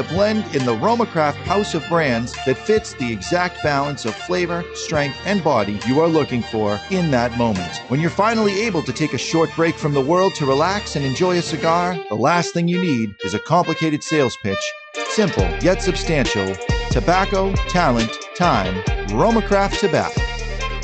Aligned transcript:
a 0.00 0.02
blend 0.04 0.42
in 0.56 0.64
the 0.64 0.74
Romacraft 0.74 1.36
house 1.44 1.74
of 1.74 1.86
brands 1.86 2.32
that 2.46 2.56
fits 2.56 2.94
the 2.94 3.12
exact 3.12 3.62
balance 3.62 4.06
of 4.06 4.14
flavor, 4.14 4.64
strength, 4.74 5.18
and 5.26 5.44
body 5.44 5.78
you 5.86 6.00
are 6.00 6.08
looking 6.08 6.42
for 6.42 6.80
in 6.90 7.10
that 7.10 7.36
moment. 7.36 7.82
When 7.88 8.00
you're 8.00 8.08
finally 8.08 8.62
able 8.62 8.82
to 8.84 8.94
take 8.94 9.12
a 9.12 9.18
short 9.18 9.50
break 9.54 9.74
from 9.74 9.92
the 9.92 10.00
world 10.00 10.34
to 10.36 10.46
relax 10.46 10.96
and 10.96 11.04
enjoy 11.04 11.36
a 11.36 11.42
cigar, 11.42 12.02
the 12.08 12.14
last 12.14 12.54
thing 12.54 12.66
you 12.66 12.80
need 12.80 13.14
is 13.24 13.34
a 13.34 13.38
complicated 13.38 14.02
sales 14.02 14.38
pitch. 14.42 14.72
Simple 15.10 15.46
yet 15.60 15.82
substantial. 15.82 16.56
Tobacco, 16.90 17.52
talent, 17.68 18.10
time. 18.34 18.74
Romacraft 19.10 19.80
Tobacco. 19.80 20.22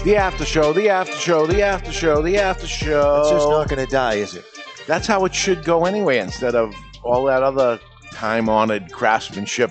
The 0.05 0.17
after 0.17 0.45
show, 0.45 0.75
the 0.75 0.91
after 0.91 1.17
show, 1.17 1.47
the 1.47 1.63
after 1.63 1.91
show, 1.91 2.21
the 2.21 2.37
after 2.37 2.67
show. 2.67 3.21
It's 3.23 3.31
just 3.31 3.49
not 3.49 3.69
going 3.69 3.85
to 3.85 3.91
die, 3.91 4.17
is 4.17 4.35
it? 4.35 4.45
That's 4.87 5.07
how 5.07 5.25
it 5.25 5.35
should 5.35 5.65
go 5.65 5.87
anyway, 5.87 6.19
instead 6.19 6.55
of 6.55 6.75
all 7.03 7.25
that 7.25 7.43
other 7.43 7.81
time 8.17 8.49
honored 8.49 8.91
craftsmanship. 8.93 9.71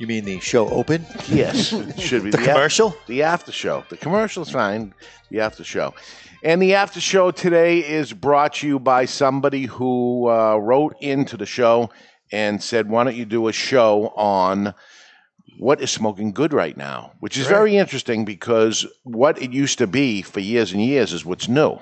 You 0.00 0.06
mean 0.08 0.24
the 0.24 0.40
show 0.40 0.68
open? 0.70 1.06
Yes, 1.28 1.72
it 1.72 2.00
should 2.00 2.24
be 2.24 2.30
The 2.30 2.38
af- 2.38 2.44
commercial? 2.44 2.96
the 3.06 3.22
after 3.22 3.52
show. 3.52 3.84
The 3.90 3.96
commercial's 3.96 4.50
fine. 4.50 4.92
The 5.30 5.40
after 5.40 5.62
show. 5.62 5.94
And 6.42 6.60
the 6.60 6.74
after 6.74 7.00
show 7.00 7.30
today 7.30 7.78
is 7.78 8.12
brought 8.12 8.54
to 8.54 8.66
you 8.66 8.78
by 8.80 9.04
somebody 9.04 9.66
who 9.66 10.28
uh, 10.28 10.56
wrote 10.56 10.96
into 11.00 11.36
the 11.36 11.46
show 11.46 11.90
and 12.32 12.60
said, 12.62 12.88
Why 12.88 13.04
don't 13.04 13.14
you 13.14 13.24
do 13.26 13.46
a 13.46 13.52
show 13.52 14.08
on 14.16 14.74
what 15.58 15.80
is 15.82 15.90
smoking 15.92 16.32
good 16.32 16.52
right 16.52 16.76
now? 16.76 17.12
Which 17.20 17.36
is 17.36 17.46
very 17.46 17.76
interesting 17.76 18.24
because 18.24 18.84
what 19.04 19.40
it 19.40 19.52
used 19.52 19.78
to 19.78 19.86
be 19.86 20.22
for 20.22 20.40
years 20.40 20.72
and 20.72 20.82
years 20.82 21.12
is 21.12 21.24
what's 21.24 21.46
new. 21.48 21.78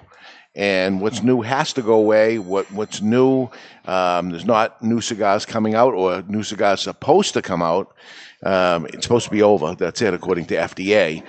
And 0.58 1.00
what's 1.00 1.22
new 1.22 1.40
has 1.42 1.72
to 1.74 1.82
go 1.82 1.94
away. 1.94 2.40
What 2.40 2.70
what's 2.72 3.00
new? 3.00 3.48
Um, 3.84 4.30
there's 4.30 4.44
not 4.44 4.82
new 4.82 5.00
cigars 5.00 5.46
coming 5.46 5.76
out, 5.76 5.94
or 5.94 6.22
new 6.22 6.42
cigars 6.42 6.82
supposed 6.82 7.32
to 7.34 7.42
come 7.42 7.62
out. 7.62 7.94
Um, 8.42 8.86
it's 8.86 9.04
supposed 9.04 9.26
to 9.26 9.30
be 9.30 9.40
over. 9.40 9.76
That's 9.76 10.02
it, 10.02 10.12
according 10.12 10.46
to 10.46 10.56
FDA. 10.56 11.22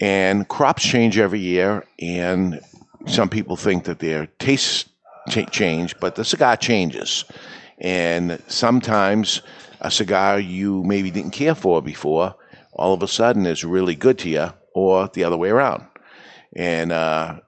And 0.00 0.46
crops 0.46 0.84
change 0.84 1.18
every 1.18 1.40
year, 1.40 1.84
and 2.00 2.60
some 3.06 3.28
people 3.28 3.56
think 3.56 3.84
that 3.84 3.98
their 3.98 4.26
tastes 4.38 4.88
cha- 5.28 5.46
change, 5.46 5.98
but 5.98 6.14
the 6.14 6.24
cigar 6.24 6.56
changes. 6.56 7.24
And 7.78 8.40
sometimes 8.46 9.42
a 9.80 9.90
cigar 9.90 10.38
you 10.38 10.84
maybe 10.84 11.10
didn't 11.10 11.32
care 11.32 11.56
for 11.56 11.82
before, 11.82 12.36
all 12.74 12.94
of 12.94 13.02
a 13.02 13.08
sudden 13.08 13.44
is 13.44 13.64
really 13.64 13.96
good 13.96 14.18
to 14.20 14.28
you, 14.28 14.52
or 14.72 15.08
the 15.08 15.24
other 15.24 15.36
way 15.36 15.48
around. 15.48 15.84
And 16.54 16.92
uh, 16.92 17.40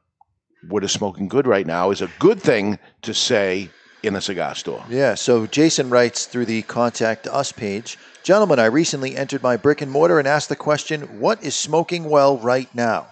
what 0.67 0.85
is 0.85 0.93
smoking 0.93 1.29
good 1.29 1.47
right 1.47 1.67
now 1.67 1.91
is 1.91 2.03
a 2.03 2.11
good 2.19 2.41
thing 2.41 2.79
to 3.03 3.15
say 3.15 3.71
in 4.03 4.15
a 4.17 4.21
cigar 4.21 4.55
store. 4.55 4.85
Yeah, 4.89 5.15
so 5.15 5.47
Jason 5.47 5.91
writes 5.91 6.27
through 6.27 6.47
the 6.47 6.63
Contact 6.63 7.27
Us 7.27 7.53
page 7.53 7.99
Gentlemen, 8.29 8.59
I 8.59 8.67
recently 8.67 9.17
entered 9.17 9.43
my 9.43 9.57
brick 9.57 9.81
and 9.81 9.91
mortar 9.91 10.19
and 10.19 10.29
asked 10.29 10.51
the 10.51 10.57
question, 10.57 11.19
What 11.19 11.43
is 11.43 11.57
smoking 11.57 12.05
well 12.05 12.37
right 12.37 12.69
now? 12.75 13.07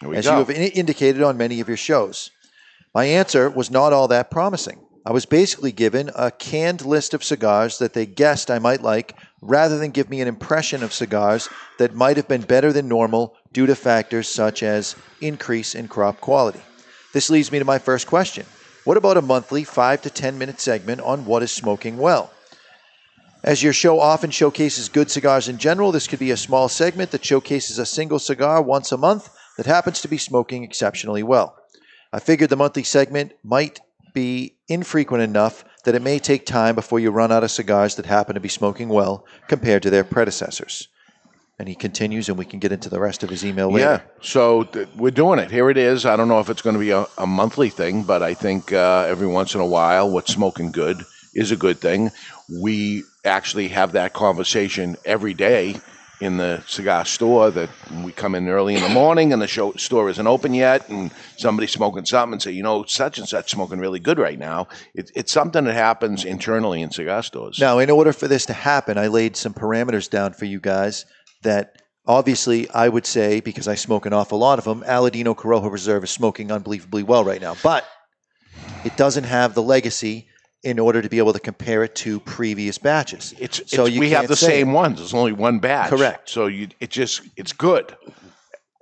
We 0.00 0.16
As 0.16 0.24
go. 0.24 0.32
you 0.32 0.38
have 0.38 0.48
in- 0.48 0.72
indicated 0.72 1.20
on 1.20 1.36
many 1.36 1.60
of 1.60 1.68
your 1.68 1.76
shows. 1.76 2.30
My 2.94 3.04
answer 3.04 3.50
was 3.50 3.70
not 3.70 3.92
all 3.92 4.08
that 4.08 4.30
promising. 4.30 4.80
I 5.04 5.12
was 5.12 5.26
basically 5.26 5.72
given 5.72 6.10
a 6.14 6.30
canned 6.30 6.86
list 6.86 7.12
of 7.12 7.22
cigars 7.22 7.76
that 7.80 7.92
they 7.92 8.06
guessed 8.06 8.50
I 8.50 8.58
might 8.58 8.80
like 8.80 9.14
rather 9.42 9.76
than 9.78 9.90
give 9.90 10.08
me 10.08 10.22
an 10.22 10.28
impression 10.28 10.82
of 10.82 10.94
cigars 10.94 11.50
that 11.78 11.94
might 11.94 12.16
have 12.16 12.26
been 12.26 12.40
better 12.40 12.72
than 12.72 12.88
normal 12.88 13.36
due 13.52 13.66
to 13.66 13.76
factors 13.76 14.26
such 14.26 14.62
as 14.62 14.96
increase 15.20 15.74
in 15.74 15.86
crop 15.86 16.18
quality. 16.22 16.62
This 17.16 17.30
leads 17.30 17.50
me 17.50 17.58
to 17.58 17.64
my 17.64 17.78
first 17.78 18.06
question. 18.06 18.44
What 18.84 18.98
about 18.98 19.16
a 19.16 19.22
monthly 19.22 19.64
5 19.64 20.02
to 20.02 20.10
10 20.10 20.36
minute 20.36 20.60
segment 20.60 21.00
on 21.00 21.24
what 21.24 21.42
is 21.42 21.50
smoking 21.50 21.96
well? 21.96 22.30
As 23.42 23.62
your 23.62 23.72
show 23.72 23.98
often 24.00 24.30
showcases 24.30 24.90
good 24.90 25.10
cigars 25.10 25.48
in 25.48 25.56
general, 25.56 25.92
this 25.92 26.06
could 26.06 26.18
be 26.18 26.30
a 26.30 26.36
small 26.36 26.68
segment 26.68 27.12
that 27.12 27.24
showcases 27.24 27.78
a 27.78 27.86
single 27.86 28.18
cigar 28.18 28.60
once 28.60 28.92
a 28.92 28.98
month 28.98 29.30
that 29.56 29.64
happens 29.64 30.02
to 30.02 30.08
be 30.08 30.18
smoking 30.18 30.62
exceptionally 30.62 31.22
well. 31.22 31.56
I 32.12 32.18
figured 32.18 32.50
the 32.50 32.56
monthly 32.56 32.82
segment 32.82 33.32
might 33.42 33.80
be 34.12 34.58
infrequent 34.68 35.22
enough 35.22 35.64
that 35.84 35.94
it 35.94 36.02
may 36.02 36.18
take 36.18 36.44
time 36.44 36.74
before 36.74 37.00
you 37.00 37.10
run 37.10 37.32
out 37.32 37.44
of 37.44 37.50
cigars 37.50 37.94
that 37.94 38.04
happen 38.04 38.34
to 38.34 38.40
be 38.40 38.50
smoking 38.50 38.90
well 38.90 39.24
compared 39.48 39.82
to 39.84 39.88
their 39.88 40.04
predecessors. 40.04 40.88
And 41.58 41.68
he 41.68 41.74
continues, 41.74 42.28
and 42.28 42.36
we 42.36 42.44
can 42.44 42.58
get 42.58 42.70
into 42.70 42.90
the 42.90 43.00
rest 43.00 43.22
of 43.22 43.30
his 43.30 43.42
email 43.42 43.70
later. 43.70 44.02
Yeah, 44.04 44.20
so 44.20 44.64
th- 44.64 44.88
we're 44.94 45.10
doing 45.10 45.38
it. 45.38 45.50
Here 45.50 45.70
it 45.70 45.78
is. 45.78 46.04
I 46.04 46.14
don't 46.14 46.28
know 46.28 46.38
if 46.40 46.50
it's 46.50 46.60
going 46.60 46.74
to 46.74 46.80
be 46.80 46.90
a, 46.90 47.06
a 47.16 47.26
monthly 47.26 47.70
thing, 47.70 48.02
but 48.02 48.22
I 48.22 48.34
think 48.34 48.74
uh, 48.74 49.06
every 49.08 49.26
once 49.26 49.54
in 49.54 49.62
a 49.62 49.66
while, 49.66 50.10
what's 50.10 50.32
smoking 50.32 50.70
good 50.70 51.02
is 51.34 51.52
a 51.52 51.56
good 51.56 51.78
thing. 51.78 52.10
We 52.50 53.04
actually 53.24 53.68
have 53.68 53.92
that 53.92 54.12
conversation 54.12 54.96
every 55.06 55.32
day 55.32 55.80
in 56.20 56.38
the 56.38 56.62
cigar 56.66 57.04
store 57.04 57.50
that 57.50 57.68
we 58.02 58.10
come 58.10 58.34
in 58.34 58.48
early 58.48 58.74
in 58.74 58.82
the 58.82 58.88
morning 58.88 59.32
and 59.32 59.42
the 59.42 59.46
show, 59.46 59.72
store 59.72 60.08
isn't 60.08 60.26
open 60.26 60.54
yet 60.54 60.88
and 60.88 61.10
somebody's 61.36 61.72
smoking 61.72 62.06
something 62.06 62.34
and 62.34 62.42
say, 62.42 62.52
you 62.52 62.62
know, 62.62 62.84
such 62.84 63.18
and 63.18 63.28
such 63.28 63.50
smoking 63.50 63.78
really 63.78 64.00
good 64.00 64.18
right 64.18 64.38
now. 64.38 64.66
It, 64.94 65.10
it's 65.14 65.30
something 65.30 65.64
that 65.64 65.74
happens 65.74 66.24
internally 66.24 66.80
in 66.80 66.90
cigar 66.90 67.22
stores. 67.22 67.58
Now, 67.58 67.78
in 67.78 67.90
order 67.90 68.14
for 68.14 68.28
this 68.28 68.46
to 68.46 68.54
happen, 68.54 68.96
I 68.96 69.08
laid 69.08 69.36
some 69.36 69.52
parameters 69.52 70.08
down 70.08 70.32
for 70.32 70.46
you 70.46 70.58
guys 70.58 71.04
that 71.46 71.82
obviously 72.06 72.68
I 72.70 72.88
would 72.88 73.06
say, 73.06 73.40
because 73.40 73.66
I 73.66 73.74
smoke 73.74 74.06
an 74.06 74.12
awful 74.12 74.38
lot 74.38 74.58
of 74.58 74.64
them, 74.64 74.82
Aladino 74.86 75.34
Corojo 75.34 75.70
Reserve 75.70 76.04
is 76.04 76.10
smoking 76.10 76.52
unbelievably 76.52 77.02
well 77.02 77.24
right 77.24 77.40
now. 77.40 77.56
But 77.62 77.84
it 78.84 78.96
doesn't 78.96 79.24
have 79.24 79.54
the 79.54 79.62
legacy 79.62 80.28
in 80.62 80.78
order 80.78 81.00
to 81.02 81.08
be 81.08 81.18
able 81.18 81.32
to 81.32 81.38
compare 81.40 81.84
it 81.84 81.94
to 81.94 82.18
previous 82.20 82.78
batches. 82.78 83.34
It's, 83.38 83.58
so 83.66 83.86
it's- 83.86 83.98
we 83.98 84.10
have 84.10 84.28
the 84.28 84.36
same 84.36 84.70
it. 84.70 84.72
ones. 84.72 84.98
There's 84.98 85.14
only 85.14 85.32
one 85.32 85.58
batch. 85.60 85.90
Correct. 85.90 86.28
So 86.28 86.46
you, 86.46 86.68
it 86.80 86.90
just 86.90 87.22
it's 87.36 87.52
good. 87.52 87.96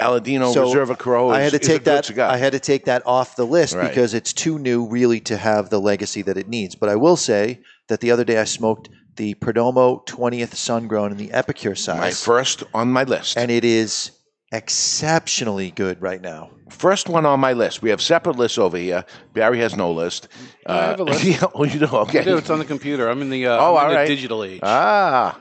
Aladino 0.02 0.52
So 0.52 0.66
Reserva 0.66 0.96
Corojo. 0.96 1.32
I 1.34 1.40
had 1.42 1.50
to 1.52 1.56
is, 1.60 1.62
is 1.62 1.68
a 1.68 1.72
take 1.72 1.84
that. 1.84 2.04
cigar. 2.04 2.30
I 2.30 2.36
had 2.36 2.52
to 2.52 2.58
take 2.60 2.86
that 2.86 3.02
off 3.06 3.36
the 3.36 3.46
list 3.46 3.74
Right. 3.76 3.88
because 3.88 4.12
it's 4.12 4.32
too 4.32 4.58
new, 4.58 4.86
really, 4.88 5.20
to 5.20 5.36
have 5.36 5.70
the 5.70 5.80
legacy 5.80 6.22
that 6.22 6.36
it 6.36 6.48
needs. 6.48 6.74
But 6.74 6.88
I 6.88 6.96
will 6.96 7.16
say 7.16 7.60
that 7.88 8.00
the 8.00 8.10
other 8.10 8.24
day 8.24 8.38
I 8.38 8.44
smoked 8.44 8.88
the 9.16 9.34
Perdomo 9.34 10.04
20th 10.06 10.54
Sun 10.54 10.88
Grown 10.88 11.12
in 11.12 11.16
the 11.18 11.32
Epicure 11.32 11.74
size, 11.74 11.98
my 12.00 12.10
first 12.10 12.62
on 12.74 12.90
my 12.92 13.04
list. 13.04 13.36
and 13.36 13.50
it 13.50 13.64
is 13.64 14.10
exceptionally 14.52 15.70
good 15.72 16.00
right 16.00 16.20
now. 16.20 16.50
first 16.70 17.08
one 17.08 17.26
on 17.26 17.40
my 17.40 17.52
list. 17.52 17.82
We 17.82 17.90
have 17.90 18.00
separate 18.00 18.36
lists 18.36 18.58
over 18.58 18.76
here. 18.76 19.04
Barry 19.32 19.58
has 19.58 19.76
no 19.76 19.92
list. 19.92 20.28
Uh, 20.66 20.72
I 20.72 20.76
have 20.86 21.00
a 21.00 21.04
list. 21.04 21.24
yeah, 21.24 21.44
oh, 21.54 21.64
you 21.64 21.80
do. 21.80 21.86
Okay. 21.86 22.20
I 22.20 22.24
do. 22.24 22.36
It's 22.36 22.50
on 22.50 22.58
the 22.60 22.64
computer. 22.64 23.08
I'm 23.08 23.20
in 23.22 23.30
the, 23.30 23.46
uh, 23.46 23.56
Oh, 23.56 23.76
I'm 23.76 23.84
all 23.84 23.84
in 23.86 23.88
the 23.90 23.96
right. 23.96 24.08
digital 24.08 24.44
age. 24.44 24.60
Ah. 24.62 25.40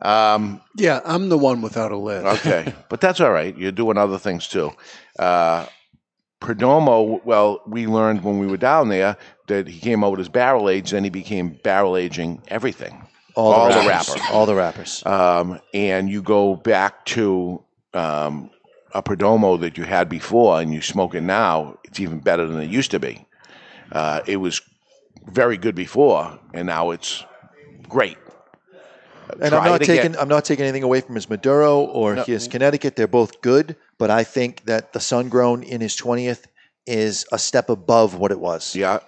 Um, 0.00 0.60
Yeah, 0.76 1.00
I'm 1.04 1.28
the 1.28 1.38
one 1.38 1.60
without 1.62 1.90
a 1.92 1.96
list. 1.96 2.46
okay, 2.46 2.72
but 2.88 3.00
that's 3.00 3.20
all 3.20 3.32
right. 3.32 3.56
You're 3.56 3.72
doing 3.72 3.96
other 3.98 4.18
things 4.18 4.46
too. 4.48 4.72
Uh, 5.18 5.66
Perdomo, 6.40 7.24
well, 7.24 7.62
we 7.66 7.86
learned 7.88 8.22
when 8.22 8.38
we 8.38 8.46
were 8.46 8.56
down 8.56 8.88
there 8.90 9.16
that 9.48 9.66
he 9.66 9.80
came 9.80 10.04
out 10.04 10.10
with 10.12 10.18
his 10.18 10.28
barrel 10.28 10.68
age, 10.68 10.90
then 10.92 11.02
he 11.02 11.10
became 11.10 11.58
barrel 11.64 11.96
aging 11.96 12.42
everything. 12.48 13.07
All, 13.38 13.52
All 13.52 13.68
the 13.68 13.88
wrappers. 13.88 14.16
wrapper. 14.16 14.32
All 14.32 14.46
the 14.46 14.54
wrappers. 14.56 15.06
um, 15.06 15.60
and 15.72 16.10
you 16.10 16.22
go 16.22 16.56
back 16.56 17.04
to 17.06 17.62
um, 17.94 18.50
a 18.92 19.00
Perdomo 19.00 19.60
that 19.60 19.78
you 19.78 19.84
had 19.84 20.08
before 20.08 20.60
and 20.60 20.74
you 20.74 20.82
smoke 20.82 21.14
it 21.14 21.20
now, 21.20 21.78
it's 21.84 22.00
even 22.00 22.18
better 22.18 22.46
than 22.46 22.60
it 22.60 22.68
used 22.68 22.90
to 22.90 22.98
be. 22.98 23.24
Uh, 23.92 24.22
it 24.26 24.38
was 24.38 24.60
very 25.28 25.56
good 25.56 25.76
before, 25.76 26.36
and 26.52 26.66
now 26.66 26.90
it's 26.90 27.24
great. 27.88 28.18
And 29.40 29.50
Try 29.50 29.58
I'm 29.58 29.70
not 29.72 29.82
taking 29.82 30.16
I'm 30.16 30.28
not 30.28 30.44
taking 30.44 30.64
anything 30.64 30.82
away 30.82 31.00
from 31.00 31.14
his 31.14 31.30
Maduro 31.30 31.82
or 31.82 32.16
his 32.16 32.48
Connecticut. 32.48 32.96
They're 32.96 33.06
both 33.06 33.40
good, 33.40 33.76
but 33.98 34.10
I 34.10 34.24
think 34.24 34.64
that 34.64 34.92
the 34.94 35.00
Sun 35.00 35.28
Grown 35.28 35.62
in 35.62 35.80
his 35.80 35.96
20th 35.96 36.46
is 36.86 37.24
a 37.30 37.38
step 37.38 37.68
above 37.70 38.16
what 38.16 38.32
it 38.32 38.40
was. 38.40 38.74
Yeah, 38.74 38.98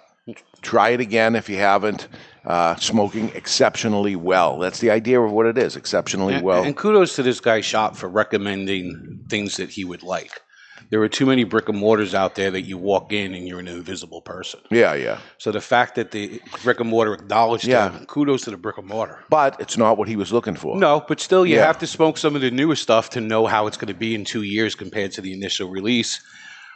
try 0.61 0.89
it 0.89 1.01
again 1.01 1.35
if 1.35 1.49
you 1.49 1.57
haven't. 1.57 2.07
Uh, 2.45 2.75
smoking 2.77 3.29
exceptionally 3.35 4.15
well. 4.15 4.57
That's 4.59 4.79
the 4.79 4.89
idea 4.91 5.21
of 5.21 5.31
what 5.31 5.45
it 5.45 5.57
is, 5.57 5.75
exceptionally 5.75 6.35
And, 6.35 6.43
well. 6.43 6.63
and 6.63 6.75
kudos 6.75 7.15
to 7.15 7.23
this 7.23 7.39
guy 7.39 7.61
shop 7.61 7.95
for 7.95 8.09
recommending 8.09 9.25
things 9.29 9.57
that 9.57 9.69
he 9.69 9.85
would 9.85 10.03
like. 10.03 10.41
There 10.89 11.01
are 11.01 11.07
too 11.07 11.25
many 11.25 11.45
brick 11.45 11.69
and 11.69 11.77
mortars 11.77 12.13
out 12.13 12.35
there 12.35 12.51
that 12.51 12.63
you 12.63 12.77
walk 12.77 13.13
in 13.13 13.33
and 13.33 13.47
you're 13.47 13.59
an 13.59 13.67
invisible 13.69 14.21
person. 14.21 14.59
yeah, 14.71 14.93
yeah. 14.93 15.19
So 15.37 15.51
the 15.51 15.61
fact 15.61 15.95
that 15.95 16.11
the 16.11 16.41
brick 16.63 16.81
and 16.81 16.89
mortar 16.89 17.13
acknowledged 17.13 17.65
Yeah. 17.65 17.91
him, 17.91 18.05
kudos 18.07 18.43
to 18.43 18.51
the 18.51 18.57
brick 18.57 18.77
and 18.77 18.87
mortar. 18.87 19.19
But 19.29 19.55
it's 19.61 19.77
not 19.77 19.97
what 19.97 20.09
he 20.09 20.17
was 20.17 20.33
looking 20.33 20.55
for. 20.55 20.77
No, 20.77 21.01
but 21.07 21.21
still, 21.21 21.45
you 21.45 21.55
Yeah. 21.57 21.67
have 21.67 21.77
to 21.79 21.87
smoke 21.87 22.17
some 22.17 22.35
of 22.35 22.41
the 22.41 22.51
newer 22.51 22.75
stuff 22.75 23.09
to 23.11 23.21
know 23.21 23.45
how 23.45 23.67
it's 23.67 23.77
going 23.77 23.87
to 23.87 23.93
be 23.93 24.15
in 24.15 24.25
two 24.25 24.41
years 24.41 24.75
compared 24.75 25.11
to 25.13 25.21
the 25.21 25.31
initial 25.31 25.69
release. 25.69 26.19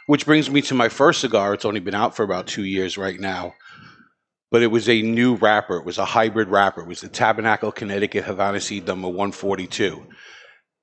Which 0.06 0.24
brings 0.24 0.48
me 0.48 0.62
to 0.62 0.74
my 0.74 0.88
first 0.88 1.20
cigar. 1.20 1.52
It's 1.52 1.64
only 1.64 1.80
been 1.80 1.94
out 1.94 2.14
for 2.16 2.22
about 2.22 2.46
two 2.46 2.64
years 2.64 2.96
right 2.96 3.18
now. 3.20 3.54
But 4.50 4.62
it 4.62 4.68
was 4.68 4.88
a 4.88 5.02
new 5.02 5.34
wrapper. 5.34 5.76
It 5.76 5.84
was 5.84 5.98
a 5.98 6.04
hybrid 6.04 6.48
wrapper. 6.48 6.82
It 6.82 6.88
was 6.88 7.00
the 7.00 7.08
Tabernacle 7.08 7.72
Connecticut 7.72 8.24
Havana 8.24 8.60
Seed 8.60 8.86
number 8.86 9.08
142. 9.08 10.06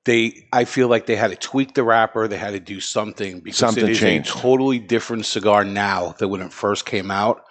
They, 0.05 0.47
I 0.51 0.65
feel 0.65 0.89
like 0.89 1.05
they 1.05 1.15
had 1.15 1.31
to 1.31 1.37
tweak 1.37 1.73
the 1.75 1.83
wrapper. 1.83 2.27
They 2.27 2.37
had 2.37 2.51
to 2.51 2.59
do 2.59 2.81
something 2.81 3.39
because 3.39 3.57
Something 3.57 3.85
it 3.85 3.91
is 3.91 3.99
changed. 3.99 4.29
a 4.31 4.33
totally 4.33 4.79
different 4.79 5.25
cigar 5.25 5.63
now 5.63 6.13
than 6.19 6.29
when 6.29 6.41
it 6.41 6.51
first 6.51 6.85
came 6.85 7.09
out. 7.09 7.45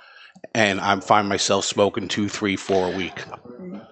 And 0.55 0.81
I 0.81 0.99
find 1.01 1.29
myself 1.29 1.65
smoking 1.65 2.09
two, 2.09 2.29
three, 2.29 2.57
four 2.57 2.93
a 2.93 2.97
week. 2.97 3.25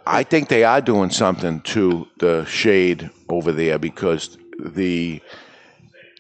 I 0.07 0.23
think 0.25 0.49
they 0.49 0.65
are 0.65 0.81
doing 0.83 1.09
something 1.11 1.61
to 1.63 2.07
the 2.19 2.45
shade 2.45 3.09
over 3.31 3.51
there 3.53 3.79
because 3.79 4.37
the 4.59 5.23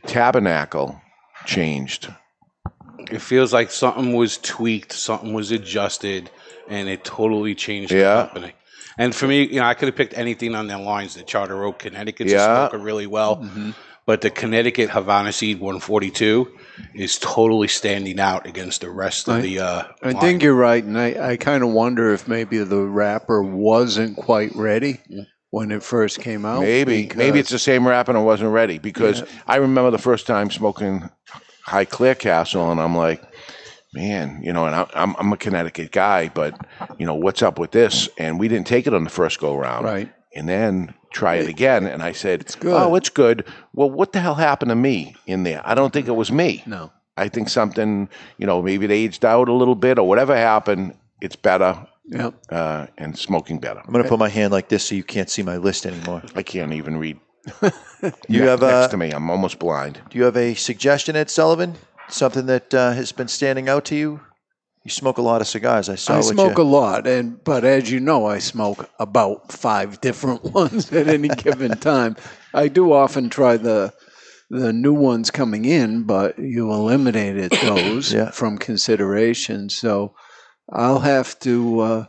tabernacle 0.06 1.00
changed. 1.44 2.12
It 3.12 3.20
feels 3.22 3.52
like 3.52 3.70
something 3.70 4.12
was 4.12 4.38
tweaked, 4.38 4.92
something 4.92 5.32
was 5.32 5.50
adjusted, 5.50 6.30
and 6.68 6.88
it 6.88 7.04
totally 7.04 7.54
changed 7.54 7.92
Yeah. 7.92 8.14
the 8.14 8.22
company. 8.28 8.52
And 8.98 9.14
for 9.14 9.26
me, 9.26 9.44
you 9.46 9.60
know, 9.60 9.66
I 9.66 9.74
could 9.74 9.88
have 9.88 9.96
picked 9.96 10.16
anything 10.18 10.54
on 10.54 10.66
their 10.66 10.78
lines. 10.78 11.14
The 11.14 11.22
Charter 11.22 11.64
Oak 11.64 11.78
Connecticut's 11.78 12.32
Yeah. 12.32 12.68
yeah. 12.72 12.78
really 12.82 13.06
well, 13.06 13.48
but 14.06 14.20
the 14.20 14.30
Connecticut 14.30 14.90
Havana 14.90 15.32
Seed 15.32 15.60
142 15.60 16.48
is 16.94 17.18
totally 17.18 17.68
standing 17.68 18.18
out 18.20 18.46
against 18.46 18.80
the 18.82 18.90
rest 18.90 19.28
of 19.28 19.36
I- 19.36 19.40
the. 19.40 19.58
Uh, 19.60 19.82
I 20.02 20.10
line. 20.10 20.20
think 20.20 20.42
you're 20.42 20.54
right, 20.54 20.82
and 20.82 20.98
I, 20.98 21.30
I 21.32 21.36
kind 21.36 21.62
of 21.62 21.70
wonder 21.70 22.12
if 22.12 22.28
maybe 22.28 22.58
the 22.58 22.82
wrapper 22.82 23.42
wasn't 23.42 24.16
quite 24.16 24.54
ready 24.54 25.00
when 25.50 25.70
it 25.72 25.82
first 25.82 26.20
came 26.20 26.44
out. 26.44 26.60
Maybe, 26.60 27.10
maybe 27.16 27.38
it's 27.38 27.50
the 27.50 27.58
same 27.58 27.86
wrap 27.88 28.08
and 28.08 28.16
it 28.18 28.22
wasn't 28.22 28.50
ready 28.52 28.78
because 28.78 29.22
I 29.46 29.56
remember 29.56 29.90
the 29.90 29.98
first 29.98 30.26
time 30.26 30.50
smoking 30.50 31.08
Highclere 31.66 32.18
Castle 32.18 32.70
and 32.70 32.80
I'm 32.80 32.96
like, 32.96 33.22
man, 33.92 34.40
you 34.42 34.52
know, 34.52 34.66
and 34.66 34.74
I, 34.74 34.86
I'm, 34.94 35.14
I'm 35.16 35.32
a 35.32 35.36
Connecticut 35.36 35.92
guy, 35.92 36.28
but 36.28 36.54
you 36.98 37.06
know, 37.06 37.14
what's 37.14 37.42
up 37.42 37.58
with 37.58 37.72
this? 37.72 38.08
And 38.18 38.38
we 38.38 38.48
didn't 38.48 38.66
take 38.66 38.86
it 38.86 38.94
on 38.94 39.04
the 39.04 39.10
first 39.10 39.40
go 39.40 39.56
round. 39.56 39.84
right. 39.84 40.12
And 40.36 40.48
then 40.48 40.94
try 41.12 41.34
it 41.36 41.48
again. 41.48 41.86
And 41.86 42.04
I 42.04 42.12
said, 42.12 42.40
it's 42.40 42.54
good. 42.54 42.72
Oh, 42.72 42.94
it's 42.94 43.08
good. 43.08 43.44
Well, 43.74 43.90
what 43.90 44.12
the 44.12 44.20
hell 44.20 44.36
happened 44.36 44.68
to 44.68 44.76
me 44.76 45.16
in 45.26 45.42
there? 45.42 45.60
I 45.64 45.74
don't 45.74 45.92
think 45.92 46.06
it 46.06 46.12
was 46.12 46.30
me. 46.30 46.62
No. 46.66 46.92
I 47.16 47.28
think 47.28 47.48
something, 47.48 48.08
you 48.38 48.46
know, 48.46 48.62
maybe 48.62 48.84
it 48.84 48.92
aged 48.92 49.24
out 49.24 49.48
a 49.48 49.52
little 49.52 49.74
bit 49.74 49.98
or 49.98 50.06
whatever 50.06 50.36
happened. 50.36 50.94
It's 51.20 51.34
better 51.34 51.84
Yep. 52.06 52.34
uh, 52.50 52.86
and 52.96 53.18
smoking 53.18 53.58
better. 53.58 53.80
I'm 53.84 53.92
going 53.92 54.04
to 54.04 54.08
put 54.08 54.20
my 54.20 54.28
hand 54.28 54.52
like 54.52 54.68
this 54.68 54.86
so 54.86 54.94
you 54.94 55.02
can't 55.02 55.28
see 55.28 55.42
my 55.42 55.56
list 55.56 55.84
anymore. 55.84 56.22
I 56.36 56.44
can't 56.44 56.72
even 56.74 56.96
read. 56.96 57.18
You 58.28 58.40
Ne- 58.40 58.46
have 58.46 58.60
next 58.60 58.86
uh, 58.86 58.88
to 58.88 58.96
me. 58.96 59.10
I'm 59.10 59.30
almost 59.30 59.58
blind. 59.58 60.00
Do 60.10 60.18
you 60.18 60.24
have 60.24 60.36
a 60.36 60.54
suggestion, 60.54 61.16
Ed 61.16 61.30
Sullivan? 61.30 61.76
Something 62.08 62.46
that 62.46 62.72
uh, 62.74 62.92
has 62.92 63.12
been 63.12 63.28
standing 63.28 63.68
out 63.68 63.84
to 63.86 63.94
you? 63.96 64.20
You 64.84 64.90
smoke 64.90 65.18
a 65.18 65.22
lot 65.22 65.40
of 65.42 65.46
cigars. 65.46 65.88
I 65.88 65.94
saw. 65.96 66.16
I 66.18 66.20
smoke 66.22 66.56
you, 66.56 66.62
a 66.62 66.64
lot, 66.64 67.06
and 67.06 67.42
but 67.44 67.64
as 67.64 67.90
you 67.90 68.00
know, 68.00 68.24
I 68.26 68.38
smoke 68.38 68.88
about 68.98 69.52
five 69.52 70.00
different 70.00 70.42
ones 70.54 70.90
at 70.92 71.06
any 71.06 71.28
given 71.28 71.76
time. 71.78 72.16
I 72.54 72.68
do 72.68 72.92
often 72.92 73.28
try 73.28 73.56
the 73.58 73.92
the 74.48 74.72
new 74.72 74.94
ones 74.94 75.30
coming 75.30 75.64
in, 75.66 76.04
but 76.04 76.38
you 76.38 76.72
eliminated 76.72 77.52
those 77.62 78.12
Yeah. 78.12 78.30
from 78.30 78.56
consideration. 78.58 79.68
So 79.68 80.14
I'll 80.72 81.00
have 81.00 81.38
to 81.40 81.80
uh, 81.80 82.06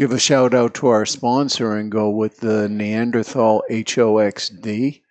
give 0.00 0.12
a 0.12 0.18
shout 0.18 0.54
out 0.54 0.72
to 0.72 0.86
our 0.86 1.04
sponsor 1.04 1.76
and 1.76 1.92
go 1.92 2.08
with 2.08 2.38
the 2.38 2.66
Neanderthal 2.70 3.62
HOXD. 3.70 5.02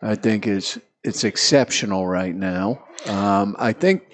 I 0.00 0.14
think 0.14 0.46
it's 0.46 0.78
it's 1.02 1.24
exceptional 1.24 2.06
right 2.06 2.36
now. 2.36 2.84
Um, 3.06 3.56
I 3.58 3.72
think 3.72 4.04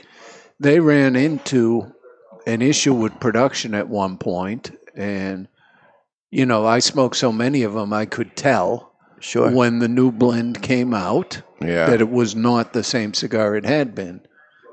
they 0.59 0.81
ran 0.81 1.15
into 1.15 1.93
an 2.47 2.62
issue 2.62 2.94
with 2.94 3.21
production 3.21 3.75
at 3.75 3.91
one 3.91 4.17
point, 4.17 4.71
and 4.97 5.47
you 6.31 6.47
know 6.47 6.65
I 6.65 6.79
smoked 6.79 7.17
so 7.17 7.31
many 7.31 7.62
of 7.62 7.75
them 7.75 7.93
I 7.93 8.06
could 8.06 8.35
tell 8.35 8.93
Sure. 9.21 9.50
when 9.50 9.79
the 9.81 9.88
new 9.88 10.11
blend 10.11 10.62
came 10.62 10.94
out 10.94 11.43
Yeah. 11.61 11.85
that 11.91 12.00
it 12.00 12.09
was 12.11 12.35
not 12.35 12.73
the 12.73 12.82
same 12.82 13.12
cigar 13.12 13.56
it 13.56 13.67
had 13.67 13.94
been. 13.94 14.23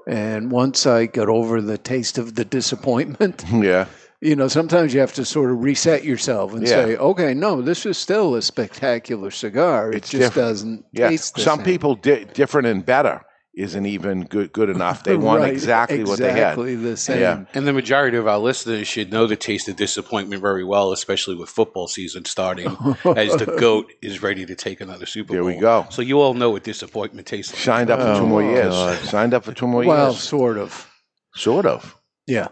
And 0.07 0.49
once 0.49 0.85
I 0.85 1.07
got 1.07 1.27
over 1.27 1.61
the 1.61 1.77
taste 1.77 2.17
of 2.17 2.35
the 2.35 2.45
disappointment, 2.45 3.43
yeah. 3.53 3.87
You 4.21 4.35
know, 4.35 4.47
sometimes 4.47 4.93
you 4.93 4.99
have 4.99 5.13
to 5.13 5.25
sort 5.25 5.51
of 5.51 5.63
reset 5.63 6.03
yourself 6.03 6.53
and 6.53 6.61
Yeah. 6.61 6.69
say, 6.69 6.95
okay, 6.97 7.33
no, 7.33 7.61
this 7.61 7.85
is 7.85 7.97
still 7.97 8.35
a 8.35 8.41
spectacular 8.41 9.31
cigar. 9.31 9.91
It 9.91 9.95
It's 9.97 10.09
just 10.09 10.21
different. 10.21 10.47
doesn't 10.47 10.85
Yeah. 10.93 11.09
taste 11.09 11.35
the 11.35 11.41
Some 11.41 11.59
same. 11.59 11.65
people 11.65 11.95
di- 11.95 12.25
different 12.33 12.67
and 12.67 12.85
better 12.85 13.21
isn't 13.53 13.85
even 13.85 14.23
good 14.23 14.53
good 14.53 14.69
enough. 14.69 15.03
They 15.03 15.17
want 15.27 15.41
Right, 15.41 15.51
exactly, 15.51 16.03
what 16.05 16.19
they 16.19 16.27
had. 16.29 16.37
Exactly 16.37 16.75
the 16.75 16.95
same. 16.95 17.19
Yeah. 17.19 17.43
And 17.53 17.67
the 17.67 17.73
majority 17.73 18.15
of 18.15 18.25
our 18.27 18.37
listeners 18.37 18.87
should 18.87 19.11
know 19.11 19.27
the 19.27 19.35
taste 19.35 19.67
of 19.67 19.75
disappointment 19.75 20.41
very 20.41 20.63
well, 20.63 20.91
especially 20.93 21.35
with 21.35 21.49
football 21.49 21.87
season 21.87 22.23
starting, 22.23 22.67
as 23.17 23.35
the 23.35 23.53
goat 23.59 23.91
is 24.01 24.21
ready 24.23 24.45
to 24.45 24.55
take 24.55 24.79
another 24.81 25.05
Super 25.05 25.29
Bowl. 25.33 25.35
There 25.35 25.43
we 25.43 25.59
go. 25.59 25.85
So 25.89 26.01
you 26.01 26.21
all 26.21 26.33
know 26.33 26.51
what 26.51 26.63
disappointment 26.63 27.27
tastes 27.27 27.51
like. 27.53 27.61
Signed 27.61 27.89
up 27.89 27.99
for 27.99 28.05
two 28.19 28.23
Oh, 28.23 28.27
more 28.27 28.43
years. 28.43 28.69
God. 28.73 28.97
Signed 28.99 29.33
up 29.33 29.43
for 29.43 29.51
two 29.53 29.67
more 29.67 29.83
Well, 29.83 29.97
years. 29.97 30.13
Well, 30.13 30.13
sort 30.13 30.57
of. 30.57 30.87
Sort 31.35 31.65
of. 31.65 31.97
Yeah. 32.27 32.49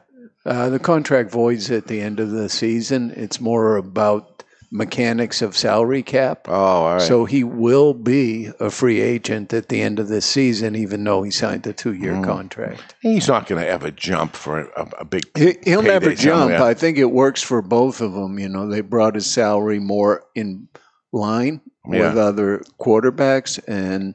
Uh, 0.49 0.69
the 0.69 0.79
contract 0.79 1.29
voids 1.31 1.69
at 1.69 1.87
the 1.87 2.01
end 2.01 2.19
of 2.19 2.31
the 2.31 2.49
season. 2.49 3.11
It's 3.15 3.39
more 3.39 3.77
about 3.77 4.43
mechanics 4.71 5.41
of 5.41 5.55
salary 5.57 6.03
cap. 6.03 6.45
Oh, 6.47 6.53
all 6.53 6.93
right. 6.93 7.01
So 7.01 7.25
he 7.25 7.43
will 7.43 7.93
be 7.93 8.49
a 8.59 8.69
free 8.69 8.99
agent 8.99 9.53
at 9.53 9.69
the 9.69 9.81
end 9.81 9.99
of 9.99 10.07
this 10.09 10.25
season, 10.25 10.75
even 10.75 11.03
though 11.03 11.23
he 11.23 11.31
signed 11.31 11.65
a 11.67 11.73
two-year 11.73 12.13
Mm. 12.13 12.23
contract. 12.23 12.95
He's 13.01 13.27
not 13.27 13.47
going 13.47 13.61
to 13.61 13.67
ever 13.67 13.89
jump 13.91 14.35
for 14.35 14.61
a, 14.61 14.87
a 14.99 15.05
big. 15.05 15.23
He, 15.37 15.55
he'll 15.63 15.81
never 15.81 16.13
jump. 16.15 16.51
somewhere. 16.51 16.63
I 16.63 16.73
think 16.73 16.97
it 16.97 17.11
works 17.11 17.41
for 17.43 17.61
both 17.61 18.01
of 18.01 18.13
them. 18.13 18.37
You 18.39 18.49
know, 18.49 18.67
they 18.67 18.81
brought 18.81 19.15
his 19.15 19.25
salary 19.29 19.79
more 19.79 20.23
in 20.35 20.67
line 21.13 21.61
with 21.85 22.17
other 22.17 22.61
quarterbacks, 22.79 23.59
and 23.67 24.13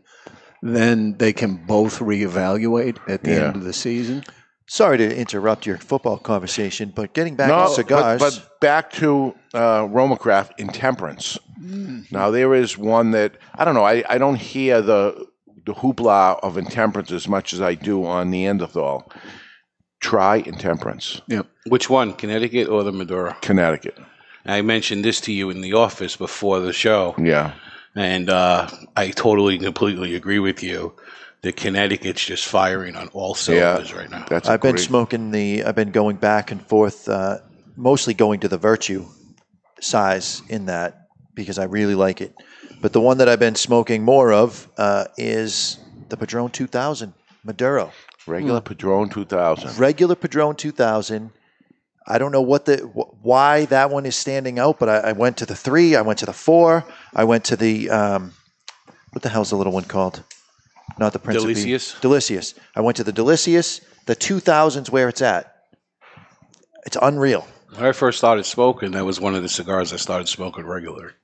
then 0.63 1.17
they 1.19 1.33
can 1.33 1.57
both 1.67 1.99
reevaluate 1.99 2.99
at 3.09 3.23
the 3.25 3.31
Yeah. 3.33 3.47
end 3.47 3.57
of 3.57 3.65
the 3.65 3.73
season. 3.73 4.23
Sorry 4.67 4.97
to 4.99 5.17
interrupt 5.17 5.67
your 5.67 5.77
football 5.77 6.17
conversation, 6.17 6.93
but 6.95 7.13
getting 7.13 7.37
back 7.37 7.49
no, 7.49 7.69
to 7.69 7.75
cigars. 7.75 8.19
But, 8.19 8.35
but 8.35 8.61
back 8.61 8.93
to 8.93 9.35
uh, 9.53 9.83
Romacraft 9.87 10.53
Intemperance. 10.59 11.39
Now 12.11 12.31
there 12.31 12.55
is 12.55 12.77
one 12.77 13.13
that 13.13 13.37
I 13.55 13.65
don't 13.65 13.75
know. 13.75 13.85
I, 13.85 14.05
I 14.09 14.19
don't 14.19 14.37
hear 14.37 14.83
the 14.83 15.27
the 15.65 15.75
hoopla 15.75 16.39
of 16.43 16.59
intemperance 16.59 17.11
as 17.11 17.27
much 17.27 17.53
as 17.53 17.61
I 17.61 17.75
do 17.75 18.05
on 18.05 18.31
Neanderthal. 18.31 19.11
Try 20.01 20.37
intemperance, 20.37 21.23
Yep. 21.29 21.47
Which 21.69 21.89
one, 21.89 22.13
Connecticut 22.13 22.69
or 22.69 22.83
the 22.83 22.93
Maduro? 22.93 23.35
Connecticut. 23.41 23.97
I 24.45 24.61
mentioned 24.61 25.03
this 25.03 25.19
to 25.23 25.33
you 25.33 25.49
in 25.49 25.63
the 25.63 25.73
office 25.73 26.17
before 26.17 26.61
the 26.61 26.75
show, 26.75 27.15
Yeah, 27.17 27.53
and 27.95 28.29
uh, 28.29 28.69
I 28.97 29.11
totally, 29.11 29.59
completely 29.59 30.15
agree 30.15 30.39
with 30.41 30.63
you. 30.63 30.95
The 31.45 31.53
Connecticut's 31.53 32.25
just 32.25 32.47
firing 32.47 32.97
on 32.97 33.09
all 33.09 33.35
cylinders 33.35 33.93
right 33.93 34.11
now. 34.11 34.25
that's. 34.27 34.49
a 34.49 34.53
I've 34.53 34.63
been 34.63 34.79
smoking 34.79 35.31
the. 35.31 35.63
I've 35.65 35.75
been 35.75 35.91
going 35.91 36.17
back 36.17 36.51
and 36.51 36.67
forth, 36.67 37.07
uh, 37.07 37.41
mostly 37.77 38.15
going 38.15 38.41
to 38.41 38.49
the 38.49 38.57
Virtue 38.57 39.05
size 39.79 40.41
in 40.49 40.65
that 40.67 41.09
because 41.35 41.59
I 41.59 41.65
really 41.65 41.95
like 41.95 42.23
it. 42.23 42.35
But 42.81 42.95
the 42.95 43.01
one 43.03 43.19
that 43.19 43.29
I've 43.29 43.41
been 43.41 43.57
smoking 43.57 44.03
more 44.03 44.33
of 44.33 44.67
uh, 44.79 45.05
is 45.19 45.79
the 46.09 46.17
Padron 46.17 46.51
2000 46.51 47.13
Maduro, 47.45 47.93
regular 48.27 48.63
Padron 48.63 49.11
2000. 49.11 49.79
regular 49.79 50.15
Padron 50.15 50.57
2000. 50.57 51.31
I 52.07 52.17
don't 52.17 52.33
know 52.33 52.41
what 52.41 52.65
the 52.65 52.79
wh- 52.79 53.23
why 53.23 53.67
that 53.67 53.91
one 53.91 54.07
is 54.07 54.17
standing 54.17 54.59
out, 54.59 54.79
but 54.79 54.89
I, 54.89 55.11
I 55.11 55.13
went 55.13 55.37
to 55.39 55.47
the 55.47 55.55
three, 55.55 55.95
I 55.95 56.01
went 56.01 56.21
to 56.21 56.27
the 56.27 56.33
four, 56.33 56.87
I 57.15 57.25
went 57.25 57.45
to 57.45 57.57
the 57.57 57.91
um, 57.91 58.33
what 59.13 59.21
the 59.21 59.29
hell's 59.29 59.51
the 59.51 59.57
little 59.57 59.75
one 59.75 59.85
called? 59.85 60.23
Not 60.99 61.13
the 61.13 61.19
Prince 61.19 61.43
of 61.43 61.49
Bees. 61.49 61.65
Delicias? 61.65 62.01
Delicias. 62.01 62.55
I 62.77 62.81
went 62.81 62.97
to 62.99 63.05
the 63.05 63.13
Delicias. 63.13 63.81
The 64.07 64.15
2000s 64.17 64.91
where 64.91 65.09
it's 65.09 65.23
at. 65.23 65.65
It's 66.87 66.97
unreal. 67.01 67.47
When 67.75 67.87
I 67.87 67.93
first 67.93 68.19
started 68.19 68.45
smoking, 68.45 68.93
that 68.93 69.05
was 69.05 69.19
one 69.21 69.35
of 69.35 69.43
the 69.43 69.49
cigars 69.49 69.93
I 69.93 69.97
started 69.97 70.29
smoking 70.29 70.65
regular. 70.67 71.15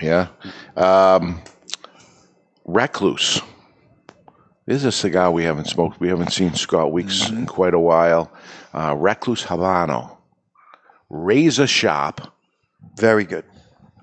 Yeah. 0.00 0.28
Um, 0.76 1.42
Recluse. 2.64 3.40
This 4.66 4.76
is 4.78 4.84
a 4.84 4.92
cigar 4.92 5.30
we 5.30 5.44
haven't 5.44 5.66
smoked. 5.66 6.00
We 6.00 6.08
haven't 6.08 6.32
seen 6.32 6.54
Scott 6.54 6.92
Weeks 6.92 7.28
in 7.28 7.46
quite 7.46 7.74
a 7.74 7.78
while. 7.78 8.32
Uh, 8.72 8.94
Recluse 8.96 9.44
Habano. 9.44 10.16
razor 11.08 11.66
Shop. 11.66 12.34
Very 12.96 13.24
good. 13.24 13.44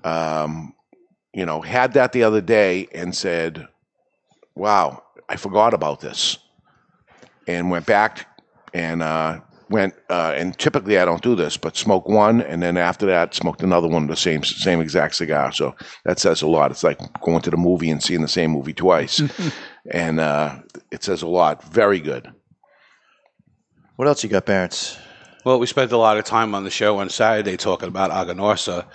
Um, 0.04 0.74
you 1.32 1.44
know, 1.44 1.60
had 1.60 1.94
that 1.94 2.12
the 2.12 2.22
other 2.22 2.40
day 2.40 2.88
and 2.94 3.14
said, 3.14 3.66
"Wow, 4.54 5.02
I 5.28 5.36
forgot 5.36 5.74
about 5.74 6.00
this," 6.00 6.38
and 7.46 7.70
went 7.70 7.86
back 7.86 8.26
and 8.72 9.02
uh, 9.02 9.40
went. 9.70 9.94
Uh, 10.08 10.32
and 10.36 10.58
typically 10.58 10.98
I 10.98 11.04
don't 11.04 11.22
do 11.22 11.34
this, 11.34 11.56
but 11.56 11.76
smoke 11.76 12.08
one, 12.08 12.40
and 12.42 12.62
then 12.62 12.76
after 12.76 13.06
that 13.06 13.34
smoked 13.34 13.62
another 13.62 13.88
one, 13.88 14.06
the 14.06 14.16
same 14.16 14.44
same 14.44 14.80
exact 14.80 15.14
cigar. 15.16 15.52
So 15.52 15.74
that 16.04 16.18
says 16.18 16.42
a 16.42 16.46
lot. 16.46 16.70
It's 16.70 16.84
like 16.84 16.98
going 17.20 17.42
to 17.42 17.50
the 17.50 17.56
movie 17.56 17.90
and 17.90 18.02
seeing 18.02 18.22
the 18.22 18.28
same 18.28 18.50
movie 18.50 18.74
twice, 18.74 19.22
and 19.90 20.20
uh, 20.20 20.56
it 20.90 21.04
says 21.04 21.22
a 21.22 21.28
lot. 21.28 21.64
Very 21.64 22.00
good. 22.00 22.32
What 23.96 24.08
else 24.08 24.24
you 24.24 24.30
got, 24.30 24.46
Barents? 24.46 24.98
Well, 25.44 25.60
we 25.60 25.66
spent 25.66 25.92
a 25.92 25.98
lot 25.98 26.16
of 26.16 26.24
time 26.24 26.54
on 26.54 26.64
the 26.64 26.70
show 26.70 26.98
on 26.98 27.10
Saturday 27.10 27.56
talking 27.56 27.88
about 27.88 28.10
Aganorsa, 28.10 28.86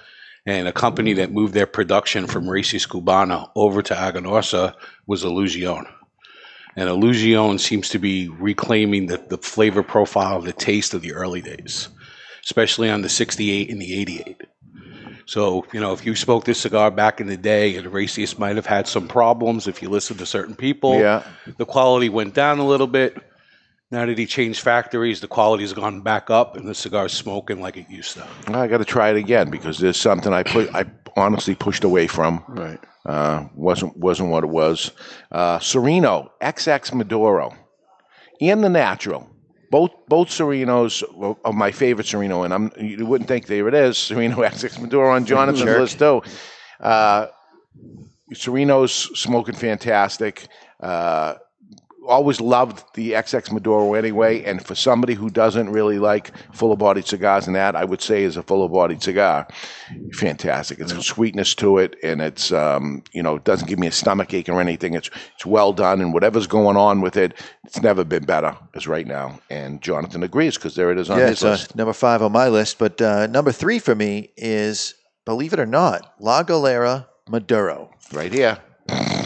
and 0.46 0.68
a 0.68 0.74
company 0.74 1.14
that 1.14 1.32
moved 1.32 1.54
their 1.54 1.68
production 1.68 2.28
from 2.28 2.46
Raíces 2.46 2.88
Cubana 2.88 3.50
over 3.56 3.82
to 3.84 3.94
Aganorsa 3.94 4.74
was 5.10 5.24
Illusione. 5.24 5.92
And 6.76 6.88
Illusione 6.88 7.60
seems 7.60 7.90
to 7.90 8.00
be 8.00 8.30
reclaiming 8.30 9.08
the, 9.08 9.18
the 9.18 9.40
flavor 9.40 9.82
profile, 9.82 10.40
the 10.40 10.54
taste 10.54 10.94
of 10.94 11.02
the 11.02 11.14
early 11.14 11.42
days, 11.42 11.90
especially 12.46 12.92
on 12.92 13.02
the 13.02 13.10
68 13.10 13.72
and 13.72 13.82
the 13.82 14.00
88. 14.00 14.42
So, 15.26 15.66
you 15.74 15.80
know, 15.80 15.94
if 15.94 16.06
you 16.06 16.16
smoked 16.16 16.46
this 16.46 16.62
cigar 16.62 16.92
back 16.92 17.20
in 17.20 17.28
the 17.28 17.38
day, 17.38 17.76
and 17.76 17.88
Raíces 17.88 18.38
might 18.38 18.56
have 18.56 18.68
had 18.68 18.88
some 18.88 19.08
problems 19.08 19.68
if 19.68 19.82
you 19.82 19.90
listen 19.90 20.18
to 20.18 20.26
certain 20.28 20.56
people. 20.56 21.00
Yeah. 21.00 21.24
The 21.58 21.66
quality 21.66 22.10
went 22.10 22.36
down 22.36 22.60
a 22.60 22.66
little 22.66 22.88
bit. 22.88 23.18
Now 23.92 24.06
that 24.06 24.20
he 24.20 24.28
changed 24.28 24.62
factories, 24.62 25.22
the 25.22 25.28
quality's 25.28 25.74
gone 25.74 26.02
back 26.02 26.30
up, 26.30 26.56
and 26.56 26.68
the 26.68 26.76
cigar's 26.76 27.14
smoking 27.14 27.60
like 27.60 27.78
it 27.78 27.90
used 27.90 28.14
to. 28.18 28.28
I 28.48 28.68
got 28.68 28.78
to 28.78 28.86
try 28.86 29.10
it 29.10 29.18
again 29.18 29.50
because 29.50 29.80
there's 29.80 30.00
something 30.00 30.32
I 30.32 30.44
put. 30.44 30.74
I 30.76 30.84
honestly 31.20 31.56
pushed 31.56 31.84
away 31.84 32.08
from. 32.08 32.44
Right. 32.48 32.80
Uh, 33.06 33.48
wasn't 33.56 33.96
wasn't 33.98 34.30
what 34.30 34.44
it 34.44 34.50
was. 34.50 34.92
Uh, 35.32 35.60
Sereno 35.60 36.32
XX 36.42 36.94
Maduro, 36.94 37.56
and 38.42 38.64
the 38.64 38.70
Natural. 38.70 39.28
Both 39.72 39.92
both 40.08 40.30
Serenos 40.30 41.04
are 41.46 41.54
my 41.54 41.72
favorite 41.72 42.08
Sereno, 42.08 42.44
and 42.44 42.54
I'm 42.54 42.72
you 42.80 43.06
wouldn't 43.06 43.28
think 43.28 43.48
there 43.48 43.68
it 43.68 43.74
is 43.74 43.98
Sereno 44.10 44.38
XX 44.38 44.82
Maduro 44.82 45.12
on 45.12 45.26
Jonathan's 45.26 45.64
Jerk. 45.64 45.80
list 45.80 46.00
too. 46.00 46.22
Uh, 46.80 47.28
Sereno's 48.34 48.94
smoking 49.20 49.56
fantastic. 49.56 50.48
Uh, 50.80 51.36
always 52.10 52.42
loved 52.42 52.84
the 52.96 53.12
XX 53.14 53.52
Maduro 53.52 53.94
anyway, 53.94 54.44
and 54.44 54.66
for 54.66 54.76
somebody 54.76 55.14
who 55.14 55.30
doesn't 55.30 55.70
really 55.70 56.00
like 56.00 56.32
full 56.54 56.76
bodied 56.76 57.08
cigars 57.08 57.48
and 57.48 57.56
that, 57.56 57.76
I 57.76 57.86
would 57.86 58.02
say 58.02 58.24
is 58.24 58.36
a 58.36 58.44
full 58.44 58.68
bodied 58.68 59.02
cigar. 59.02 59.48
Fantastic. 60.14 60.80
It's 60.80 60.92
a 60.92 61.02
sweetness 61.02 61.56
to 61.56 61.78
it, 61.78 61.96
and 62.04 62.22
it's 62.22 62.52
um, 62.52 63.04
you 63.14 63.24
know, 63.24 63.36
it 63.36 63.44
doesn't 63.44 63.68
give 63.68 63.80
me 63.80 63.88
a 63.88 63.92
stomach 63.92 64.34
ache 64.34 64.50
or 64.50 64.60
anything. 64.60 64.96
It's 64.96 65.10
it's 65.36 65.46
well 65.46 65.72
done, 65.72 66.02
and 66.02 66.14
whatever's 66.14 66.48
going 66.48 66.76
on 66.76 67.02
with 67.02 67.16
it, 67.16 67.36
it's 67.64 67.82
never 67.82 68.04
been 68.04 68.26
better 68.26 68.58
as 68.74 68.88
right 68.88 69.08
now. 69.08 69.40
And 69.50 69.82
Jonathan 69.82 70.24
agrees 70.24 70.56
because 70.56 70.76
there 70.76 70.92
it 70.92 70.98
is 70.98 71.10
on 71.10 71.20
yeah, 71.20 71.28
his 71.28 71.34
it's 71.34 71.44
uh, 71.44 71.52
list. 71.52 71.76
number 71.76 71.94
five 71.94 72.22
on 72.22 72.32
my 72.32 72.50
list. 72.50 72.80
But 72.80 73.02
uh, 73.02 73.28
number 73.28 73.52
three 73.52 73.80
for 73.80 73.96
me 73.96 74.32
is, 74.36 74.96
believe 75.26 75.54
it 75.54 75.60
or 75.60 75.66
not, 75.66 76.14
La 76.20 76.44
Galera 76.44 77.08
Maduro. 77.28 77.92
right 78.12 78.34
here. 78.34 78.58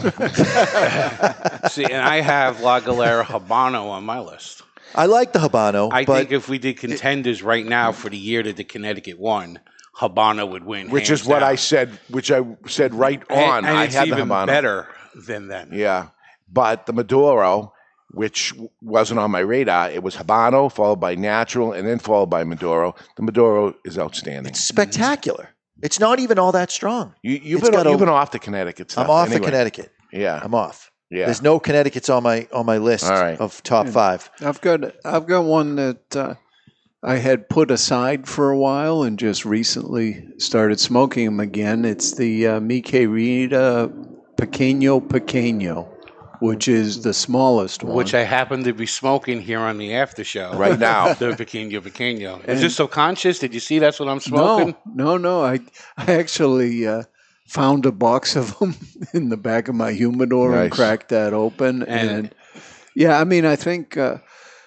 See, 1.70 1.84
and 1.84 2.02
I 2.02 2.20
have 2.22 2.60
La 2.60 2.80
Galera 2.80 3.24
Habano 3.24 3.88
on 3.90 4.04
my 4.04 4.20
list. 4.20 4.62
I 4.94 5.06
like 5.06 5.32
the 5.32 5.38
Habano, 5.40 5.92
I 5.92 6.04
but 6.04 6.18
think 6.18 6.32
if 6.32 6.48
we 6.48 6.58
did 6.58 6.76
contenders 6.76 7.42
right 7.42 7.66
now 7.66 7.90
for 7.92 8.08
the 8.08 8.16
year 8.18 8.42
that 8.44 8.56
the 8.56 8.64
Connecticut 8.64 9.18
won, 9.18 9.58
Habano 9.96 10.48
would 10.50 10.64
win. 10.64 10.90
Which 10.90 11.08
hands 11.08 11.22
is 11.22 11.26
what 11.26 11.40
down. 11.40 11.48
I 11.50 11.54
said. 11.56 11.98
Which 12.10 12.30
I 12.30 12.42
said 12.66 12.94
right 12.94 13.22
on. 13.30 13.64
And, 13.64 13.76
I 13.76 13.84
it's 13.84 13.94
had 13.94 14.08
the 14.08 14.14
even 14.16 14.28
Habano. 14.28 14.46
better 14.46 14.88
than 15.26 15.48
them. 15.48 15.70
Yeah. 15.72 16.08
But 16.52 16.86
the 16.86 16.92
Maduro, 16.92 17.72
which 18.12 18.54
wasn't 18.80 19.18
on 19.18 19.30
my 19.32 19.40
radar, 19.40 19.90
it 19.90 20.02
was 20.02 20.14
Habano, 20.16 20.70
followed 20.70 21.00
by 21.00 21.16
Natural, 21.16 21.72
and 21.72 21.86
then 21.88 21.98
followed 21.98 22.26
by 22.30 22.44
Maduro. 22.44 22.94
The 23.16 23.22
Maduro 23.22 23.74
is 23.84 23.98
outstanding. 23.98 24.50
it's 24.50 24.60
spectacular. 24.60 25.48
It's 25.82 25.98
not 26.00 26.18
even 26.20 26.38
all 26.38 26.52
that 26.52 26.70
strong. 26.70 27.14
You, 27.22 27.32
you've, 27.42 27.60
it's 27.60 27.68
been, 27.70 27.76
got 27.76 27.86
a- 27.86 27.90
you've 27.90 27.98
been 27.98 28.08
off 28.08 28.30
the 28.30 28.38
Connecticut 28.38 28.90
stuff. 28.90 29.04
I'm 29.04 29.10
off 29.10 29.26
anyway. 29.26 29.40
the 29.40 29.44
Connecticut. 29.46 29.92
Yeah. 30.12 30.40
I'm 30.42 30.54
off. 30.54 30.90
yeah. 31.10 31.26
There's 31.26 31.42
no 31.42 31.58
Connecticut's 31.58 32.08
on 32.08 32.22
my 32.22 32.46
on 32.52 32.64
my 32.66 32.78
list 32.78 33.04
All 33.04 33.12
right. 33.20 33.38
of 33.40 33.62
top 33.62 33.88
five. 33.88 34.30
I've 34.40 34.60
got 34.60 34.94
I've 35.04 35.26
got 35.26 35.44
one 35.44 35.76
that 35.76 36.16
uh, 36.16 36.34
I 37.02 37.16
had 37.16 37.48
put 37.48 37.70
aside 37.70 38.26
for 38.28 38.50
a 38.50 38.56
while 38.58 39.02
and 39.02 39.18
just 39.18 39.44
recently 39.44 40.26
started 40.38 40.78
smoking 40.80 41.24
them 41.26 41.40
again. 41.40 41.84
It's 41.84 42.14
the 42.14 42.46
uh, 42.46 42.60
Mi 42.60 42.80
Querida 42.80 43.90
Pequeño 44.36 45.00
Pequeño, 45.06 45.88
which 46.40 46.68
is 46.68 47.02
the 47.02 47.12
smallest 47.14 47.82
one. 47.84 47.94
Which 47.96 48.14
I 48.14 48.22
happen 48.22 48.64
to 48.64 48.72
be 48.72 48.86
smoking 48.86 49.40
here 49.40 49.60
on 49.60 49.78
the 49.78 49.94
after 49.94 50.24
show 50.24 50.52
Right 50.56 50.78
now. 50.78 51.14
the 51.14 51.30
Pequeño 51.32 51.80
Pequeño. 51.80 52.46
Is 52.48 52.60
this 52.60 52.76
subconscious? 52.76 53.38
Did 53.38 53.54
you 53.54 53.60
see 53.60 53.78
that's 53.78 53.98
what 54.00 54.08
I'm 54.08 54.20
smoking? 54.20 54.74
No, 54.86 55.16
no, 55.16 55.16
no. 55.16 55.44
I 55.44 55.60
I 55.96 56.14
actually 56.14 56.86
uh, 56.86 57.02
found 57.46 57.86
a 57.86 57.92
box 57.92 58.36
of 58.36 58.58
them 58.58 58.74
in 59.14 59.28
the 59.28 59.36
back 59.36 59.68
of 59.68 59.74
my 59.74 59.92
humidor 59.92 60.52
and 60.52 60.62
Nice. 60.70 60.72
cracked 60.72 61.08
that 61.10 61.32
open. 61.32 61.82
And- 61.82 62.10
And, 62.10 62.34
yeah, 62.96 63.18
I 63.20 63.24
mean, 63.24 63.44
I 63.44 63.56
think 63.56 63.96
uh, 63.96 64.18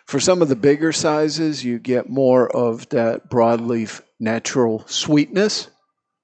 for 0.06 0.20
some 0.20 0.42
of 0.42 0.50
the 0.50 0.56
bigger 0.58 0.92
sizes, 0.92 1.64
you 1.64 1.80
get 1.80 2.10
more 2.10 2.50
of 2.56 2.90
that 2.90 3.30
broadleaf 3.30 4.02
natural 4.20 4.84
sweetness. 4.88 5.70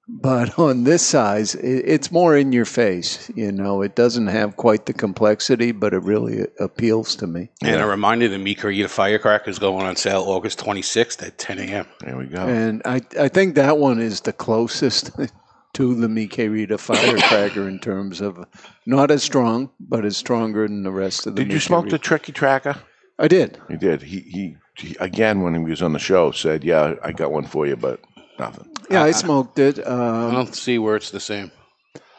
But 0.08 0.58
on 0.60 0.84
this 0.84 1.06
size, 1.06 1.56
it's 1.56 2.12
more 2.12 2.36
in 2.36 2.52
your 2.52 2.66
face. 2.66 3.32
You 3.36 3.52
know, 3.52 3.82
it 3.82 3.96
doesn't 3.96 4.28
have 4.28 4.58
quite 4.58 4.86
the 4.86 4.94
complexity, 4.94 5.72
but 5.72 5.94
it 5.94 6.04
really 6.04 6.48
appeals 6.60 7.16
to 7.18 7.28
me. 7.28 7.50
And 7.62 7.82
a 7.82 7.86
reminder 7.86 8.28
the 8.28 8.38
Mi 8.38 8.56
Querida 8.56 8.90
Firecracker 8.90 9.50
is 9.50 9.60
going 9.60 9.86
on 9.86 9.96
sale 9.96 10.24
August 10.24 10.60
26th 10.60 11.26
at 11.26 11.38
10 11.38 11.60
a.m. 11.60 11.88
There 12.02 12.18
we 12.18 12.26
go. 12.26 12.46
And 12.46 12.82
I, 12.86 13.02
I 13.20 13.28
think 13.28 13.56
that 13.56 13.78
one 13.78 14.02
is 14.02 14.22
the 14.22 14.34
closest 14.34 15.12
to 15.74 15.96
the 15.96 16.10
Mi 16.10 16.28
Querida 16.28 16.78
Firecracker 16.78 17.68
in 17.68 17.80
terms 17.80 18.22
of 18.22 18.46
not 18.86 19.10
as 19.10 19.24
strong, 19.24 19.70
but 19.80 20.06
is 20.06 20.18
stronger 20.18 20.68
than 20.68 20.84
the 20.84 20.92
rest 20.92 21.26
of 21.26 21.36
the. 21.36 21.44
Did 21.44 21.54
you 21.54 21.60
smoke 21.60 21.90
the 21.90 22.00
Triqui 22.00 22.34
Traca? 22.34 22.80
I 23.20 23.28
did. 23.28 23.60
I 23.70 23.76
did. 23.76 24.02
He, 24.02 24.20
he, 24.22 24.58
he, 24.76 24.96
again, 25.00 25.42
when 25.42 25.54
he 25.54 25.60
was 25.60 25.82
on 25.82 25.94
the 25.94 26.00
show, 26.00 26.32
said, 26.32 26.64
Yeah, 26.64 26.96
I 27.04 27.12
got 27.12 27.32
one 27.32 27.46
for 27.46 27.66
you, 27.68 27.76
but 27.76 28.00
nothing. 28.40 28.70
Yeah, 28.90 29.04
I 29.04 29.12
smoked 29.12 29.60
it. 29.60 29.80
I 29.80 29.84
Um, 30.28 30.32
don't 30.34 30.56
see 30.56 30.78
where 30.80 30.96
it's 30.96 31.12
the 31.12 31.20
same. 31.20 31.52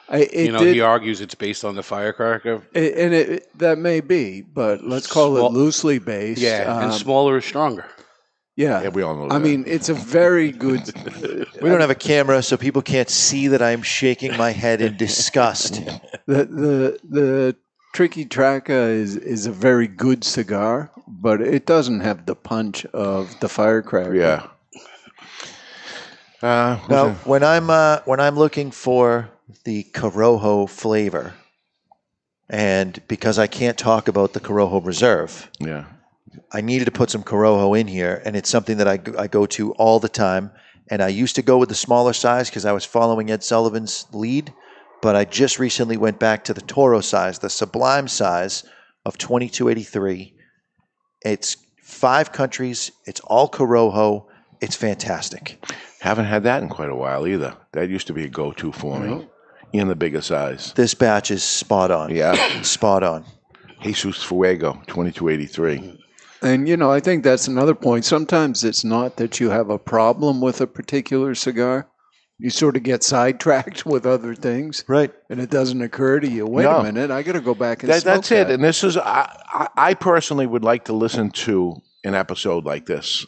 I, 0.08 0.18
it 0.18 0.46
you 0.46 0.52
know, 0.52 0.58
did, 0.58 0.74
he 0.74 0.80
argues 0.82 1.20
it's 1.20 1.34
based 1.34 1.64
on 1.64 1.76
the 1.76 1.82
Firecracker. 1.82 2.62
it- 2.74 2.94
and 2.98 3.14
it, 3.14 3.58
that 3.58 3.78
may 3.78 4.00
be, 4.00 4.42
but 4.42 4.84
let's 4.84 5.06
call 5.06 5.34
Small- 5.36 5.46
it 5.48 5.52
loosely 5.52 5.98
based. 5.98 6.40
Yeah, 6.42 6.76
and 6.82 6.92
Um, 6.92 6.98
smaller 6.98 7.38
is 7.38 7.44
stronger. 7.46 7.86
yeah. 8.54 8.82
Yeah, 8.82 8.88
we 8.90 9.02
all 9.02 9.14
know 9.14 9.28
that. 9.28 9.34
I 9.34 9.38
that. 9.38 9.44
mean, 9.44 9.64
it's 9.66 9.88
a 9.88 9.94
very 9.94 10.50
good. 10.52 10.82
We 11.62 11.70
don't 11.70 11.80
have 11.80 11.90
a 11.90 11.94
camera, 11.94 12.42
so 12.42 12.56
people 12.58 12.82
can't 12.82 13.08
see 13.08 13.48
that 13.48 13.62
I'm 13.62 13.80
shaking 13.82 14.36
my 14.36 14.50
head 14.50 14.82
in 14.82 14.96
disgust. 14.98 15.74
the 16.26 16.44
the 16.44 16.98
the 17.08 17.56
Triqui 17.94 18.28
Traca 18.28 18.90
is 18.90 19.16
is 19.16 19.46
a 19.46 19.52
very 19.52 19.86
good 19.88 20.22
cigar, 20.24 20.90
but 21.08 21.40
it 21.40 21.64
doesn't 21.64 22.00
have 22.00 22.26
the 22.26 22.34
punch 22.34 22.84
of 22.92 23.34
the 23.40 23.48
firecracker. 23.48 24.14
yeah. 24.14 24.46
Uh, 26.44 26.78
Now, 26.90 27.12
when 27.24 27.42
I'm 27.42 27.70
uh, 27.70 28.00
when 28.04 28.20
I'm 28.20 28.36
looking 28.36 28.70
for 28.70 29.30
the 29.64 29.84
Corojo 29.94 30.68
flavor, 30.68 31.32
and 32.50 33.00
because 33.08 33.38
I 33.38 33.46
can't 33.46 33.78
talk 33.78 34.08
about 34.08 34.34
the 34.34 34.40
Corojo 34.40 34.84
Reserve, 34.84 35.50
yeah. 35.58 35.84
I 36.52 36.60
needed 36.60 36.84
to 36.84 36.90
put 36.90 37.10
some 37.10 37.22
Corojo 37.22 37.78
in 37.80 37.86
here, 37.86 38.20
and 38.26 38.36
it's 38.36 38.50
something 38.50 38.76
that 38.76 38.88
I, 38.88 38.96
go- 38.98 39.18
I 39.18 39.26
go 39.26 39.46
to 39.46 39.72
all 39.72 40.00
the 40.00 40.08
time. 40.08 40.50
And 40.90 41.00
I 41.02 41.08
used 41.08 41.36
to 41.36 41.42
go 41.42 41.56
with 41.56 41.70
the 41.70 41.74
smaller 41.74 42.12
size 42.12 42.50
because 42.50 42.66
I 42.66 42.72
was 42.72 42.84
following 42.84 43.30
Ed 43.30 43.42
Sullivan's 43.42 44.06
lead, 44.12 44.52
but 45.00 45.16
I 45.16 45.24
just 45.24 45.58
recently 45.58 45.96
went 45.96 46.18
back 46.18 46.44
to 46.44 46.52
the 46.52 46.60
Toro 46.60 47.00
size, 47.00 47.38
the 47.38 47.48
Sublime 47.48 48.06
size 48.06 48.64
of 49.06 49.16
2283. 49.16 50.34
It's 51.22 51.56
five 51.80 52.32
countries. 52.32 52.92
It's 53.06 53.20
all 53.20 53.48
Corojo. 53.48 54.26
It's 54.60 54.76
fantastic. 54.76 55.62
Haven't 56.00 56.26
had 56.26 56.42
that 56.44 56.62
in 56.62 56.68
quite 56.68 56.90
a 56.90 56.94
while 56.94 57.26
either. 57.26 57.54
That 57.72 57.88
used 57.88 58.06
to 58.08 58.12
be 58.12 58.24
a 58.24 58.28
go 58.28 58.52
to 58.52 58.72
for 58.72 58.98
me. 59.00 59.26
In 59.72 59.88
the 59.88 59.96
bigger 59.96 60.20
size. 60.20 60.72
This 60.74 60.94
batch 60.94 61.30
is 61.32 61.42
spot 61.42 61.90
on. 61.90 62.14
Yeah. 62.14 62.34
Spot 62.62 63.02
on. 63.02 63.24
Jesus 63.82 64.22
Fuego, 64.22 64.74
2283. 64.86 66.00
And 66.42 66.68
you 66.68 66.76
know, 66.76 66.90
I 66.92 67.00
think 67.00 67.24
that's 67.24 67.48
another 67.48 67.74
point. 67.74 68.04
Sometimes 68.04 68.62
it's 68.64 68.84
not 68.84 69.16
that 69.16 69.40
you 69.40 69.50
have 69.50 69.70
a 69.70 69.78
problem 69.78 70.40
with 70.40 70.60
a 70.60 70.66
particular 70.66 71.34
cigar. 71.34 71.88
You 72.38 72.50
sort 72.50 72.76
of 72.76 72.82
get 72.82 73.02
sidetracked 73.02 73.84
with 73.86 74.06
other 74.06 74.34
things, 74.34 74.84
Right. 74.88 75.12
and 75.30 75.40
it 75.40 75.50
doesn't 75.50 75.80
occur 75.82 76.20
to 76.20 76.28
you. 76.28 76.46
Wait 76.46 76.64
No. 76.64 76.78
a 76.78 76.82
minute, 76.82 77.10
I 77.10 77.22
got 77.22 77.32
to 77.32 77.40
go 77.40 77.54
back 77.54 77.82
and 77.82 77.90
That, 77.92 78.02
smoke 78.02 78.14
that's 78.16 78.30
it. 78.32 78.50
And 78.50 78.62
this 78.62 78.84
is, 78.84 78.96
I, 78.96 79.28
I, 79.52 79.68
I 79.76 79.94
personally 79.94 80.46
would 80.46 80.64
like 80.64 80.84
to 80.86 80.92
listen 80.92 81.30
to 81.30 81.76
an 82.04 82.14
episode 82.14 82.64
like 82.64 82.86
this 82.86 83.26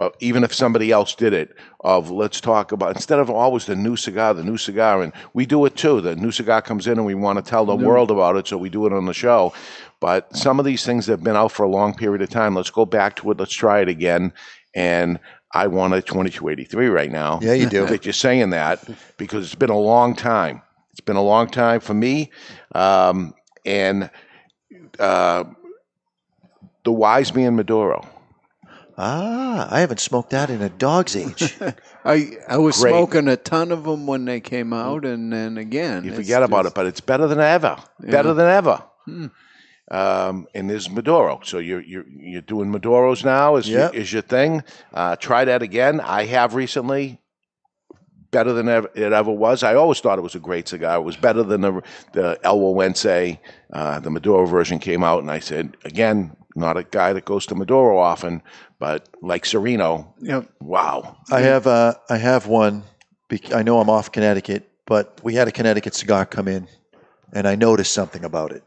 uh, 0.00 0.10
even 0.20 0.44
if 0.44 0.54
somebody 0.54 0.90
else 0.90 1.14
did 1.14 1.32
it, 1.32 1.56
of 1.80 2.10
let's 2.10 2.40
talk 2.40 2.72
about 2.72 2.96
instead 2.96 3.18
of 3.18 3.30
always 3.30 3.66
the 3.66 3.76
new 3.76 3.96
cigar, 3.96 4.34
the 4.34 4.44
new 4.44 4.56
cigar, 4.56 5.02
and 5.02 5.12
we 5.34 5.46
do 5.46 5.64
it 5.64 5.76
too. 5.76 6.00
The 6.00 6.16
new 6.16 6.30
cigar 6.30 6.62
comes 6.62 6.86
in 6.86 6.98
and 6.98 7.06
we 7.06 7.14
want 7.14 7.44
to 7.44 7.48
tell 7.48 7.64
the 7.64 7.76
world 7.76 8.10
about 8.10 8.36
it, 8.36 8.46
so 8.48 8.56
we 8.56 8.68
do 8.68 8.86
it 8.86 8.92
on 8.92 9.06
the 9.06 9.14
show. 9.14 9.52
But 10.00 10.36
some 10.36 10.58
of 10.58 10.64
these 10.64 10.84
things 10.84 11.06
that 11.06 11.12
have 11.12 11.24
been 11.24 11.36
out 11.36 11.52
for 11.52 11.64
a 11.64 11.68
long 11.68 11.94
period 11.94 12.22
of 12.22 12.30
time, 12.30 12.54
let's 12.54 12.70
go 12.70 12.84
back 12.84 13.16
to 13.16 13.30
it. 13.30 13.38
Let's 13.38 13.52
try 13.52 13.80
it 13.80 13.88
again. 13.88 14.32
And 14.74 15.20
I 15.52 15.66
want 15.66 15.94
a 15.94 16.02
2283 16.02 16.88
right 16.88 17.10
now. 17.10 17.38
Yeah, 17.42 17.52
you 17.52 17.68
do. 17.68 17.86
that 17.86 18.04
you're 18.04 18.12
saying 18.12 18.50
that 18.50 18.82
because 19.16 19.44
it's 19.44 19.54
been 19.54 19.70
a 19.70 19.78
long 19.78 20.16
time. 20.16 20.62
It's 20.90 21.00
been 21.00 21.16
a 21.16 21.22
long 21.22 21.48
time 21.48 21.80
for 21.80 21.94
me. 21.94 22.30
Um, 22.74 23.34
and 23.64 24.10
uh, 24.98 25.44
the 26.84 26.92
Wise 26.92 27.34
Man 27.34 27.56
Maduro. 27.56 28.06
Ah, 28.98 29.68
I 29.70 29.80
haven't 29.80 30.00
smoked 30.00 30.30
that 30.30 30.50
in 30.50 30.60
a 30.62 30.68
dog's 30.68 31.16
age. 31.16 31.54
I 32.04 32.32
I 32.48 32.58
was 32.58 32.78
Great. 32.80 32.90
smoking 32.90 33.28
a 33.28 33.36
ton 33.36 33.72
of 33.72 33.84
them 33.84 34.06
when 34.06 34.24
they 34.24 34.40
came 34.40 34.72
out, 34.72 35.04
and 35.04 35.32
then 35.32 35.56
again, 35.58 36.04
You 36.04 36.10
it's 36.10 36.18
forget 36.18 36.42
about 36.42 36.60
it, 36.60 36.64
just- 36.68 36.74
but 36.74 36.86
it's 36.86 37.00
better 37.00 37.26
than 37.26 37.40
ever. 37.40 37.76
Better 38.00 38.34
than 38.34 38.46
ever. 38.48 38.82
Um, 39.90 40.46
and 40.54 40.70
there's 40.70 40.88
Maduro. 40.90 41.40
So 41.44 41.58
you're 41.58 41.80
you're 41.82 42.04
you're 42.08 42.40
doing 42.42 42.72
Maduros 42.72 43.24
now 43.24 43.56
is 43.56 43.68
Yep. 43.68 43.92
your, 43.94 44.02
is 44.02 44.12
your 44.12 44.22
thing. 44.22 44.62
Uh, 44.94 45.16
try 45.16 45.44
that 45.44 45.62
again. 45.62 46.00
I 46.00 46.24
have 46.26 46.54
recently. 46.54 47.18
Better 48.30 48.54
than 48.54 48.66
ever, 48.66 48.90
it 48.94 49.12
ever 49.12 49.30
was. 49.30 49.62
I 49.62 49.74
always 49.74 50.00
thought 50.00 50.18
it 50.18 50.22
was 50.22 50.34
a 50.34 50.38
great 50.40 50.66
cigar. 50.66 50.96
It 50.96 51.02
was 51.02 51.16
better 51.18 51.42
than 51.42 51.60
the 51.60 51.82
the 52.14 52.38
El 52.42 52.58
Güegüense. 52.60 53.38
Uh, 53.70 54.00
the 54.00 54.10
Maduro 54.10 54.46
version 54.46 54.78
came 54.78 55.02
out, 55.04 55.20
and 55.20 55.30
I 55.30 55.38
said 55.40 55.76
again, 55.84 56.34
not 56.54 56.76
a 56.76 56.84
guy 56.84 57.12
that 57.12 57.24
goes 57.24 57.46
to 57.46 57.54
Maduro 57.54 57.98
often, 57.98 58.42
but 58.78 59.08
like 59.22 59.44
Sereno, 59.46 60.14
Yep. 60.20 60.48
wow. 60.60 61.16
I 61.30 61.40
have 61.40 61.66
uh, 61.66 61.94
I 62.10 62.16
have 62.18 62.46
one. 62.46 62.84
I 63.54 63.62
know 63.62 63.80
I'm 63.80 63.88
off 63.88 64.12
Connecticut, 64.12 64.68
but 64.86 65.18
we 65.24 65.34
had 65.34 65.48
a 65.48 65.52
Connecticut 65.52 65.94
cigar 65.94 66.26
come 66.26 66.48
in, 66.48 66.68
and 67.32 67.48
I 67.48 67.54
noticed 67.54 67.92
something 67.94 68.24
about 68.24 68.52
it. 68.52 68.62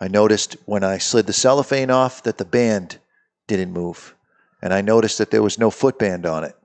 I 0.00 0.08
noticed 0.08 0.56
when 0.64 0.82
I 0.82 0.98
slid 0.98 1.26
the 1.26 1.32
cellophane 1.32 1.90
off 1.90 2.22
that 2.24 2.38
the 2.38 2.44
band 2.44 2.98
didn't 3.46 3.72
move, 3.72 4.14
and 4.62 4.72
I 4.74 4.80
noticed 4.80 5.18
that 5.18 5.30
there 5.30 5.42
was 5.42 5.58
no 5.58 5.70
footband 5.70 6.26
on 6.26 6.42
it. 6.44 6.56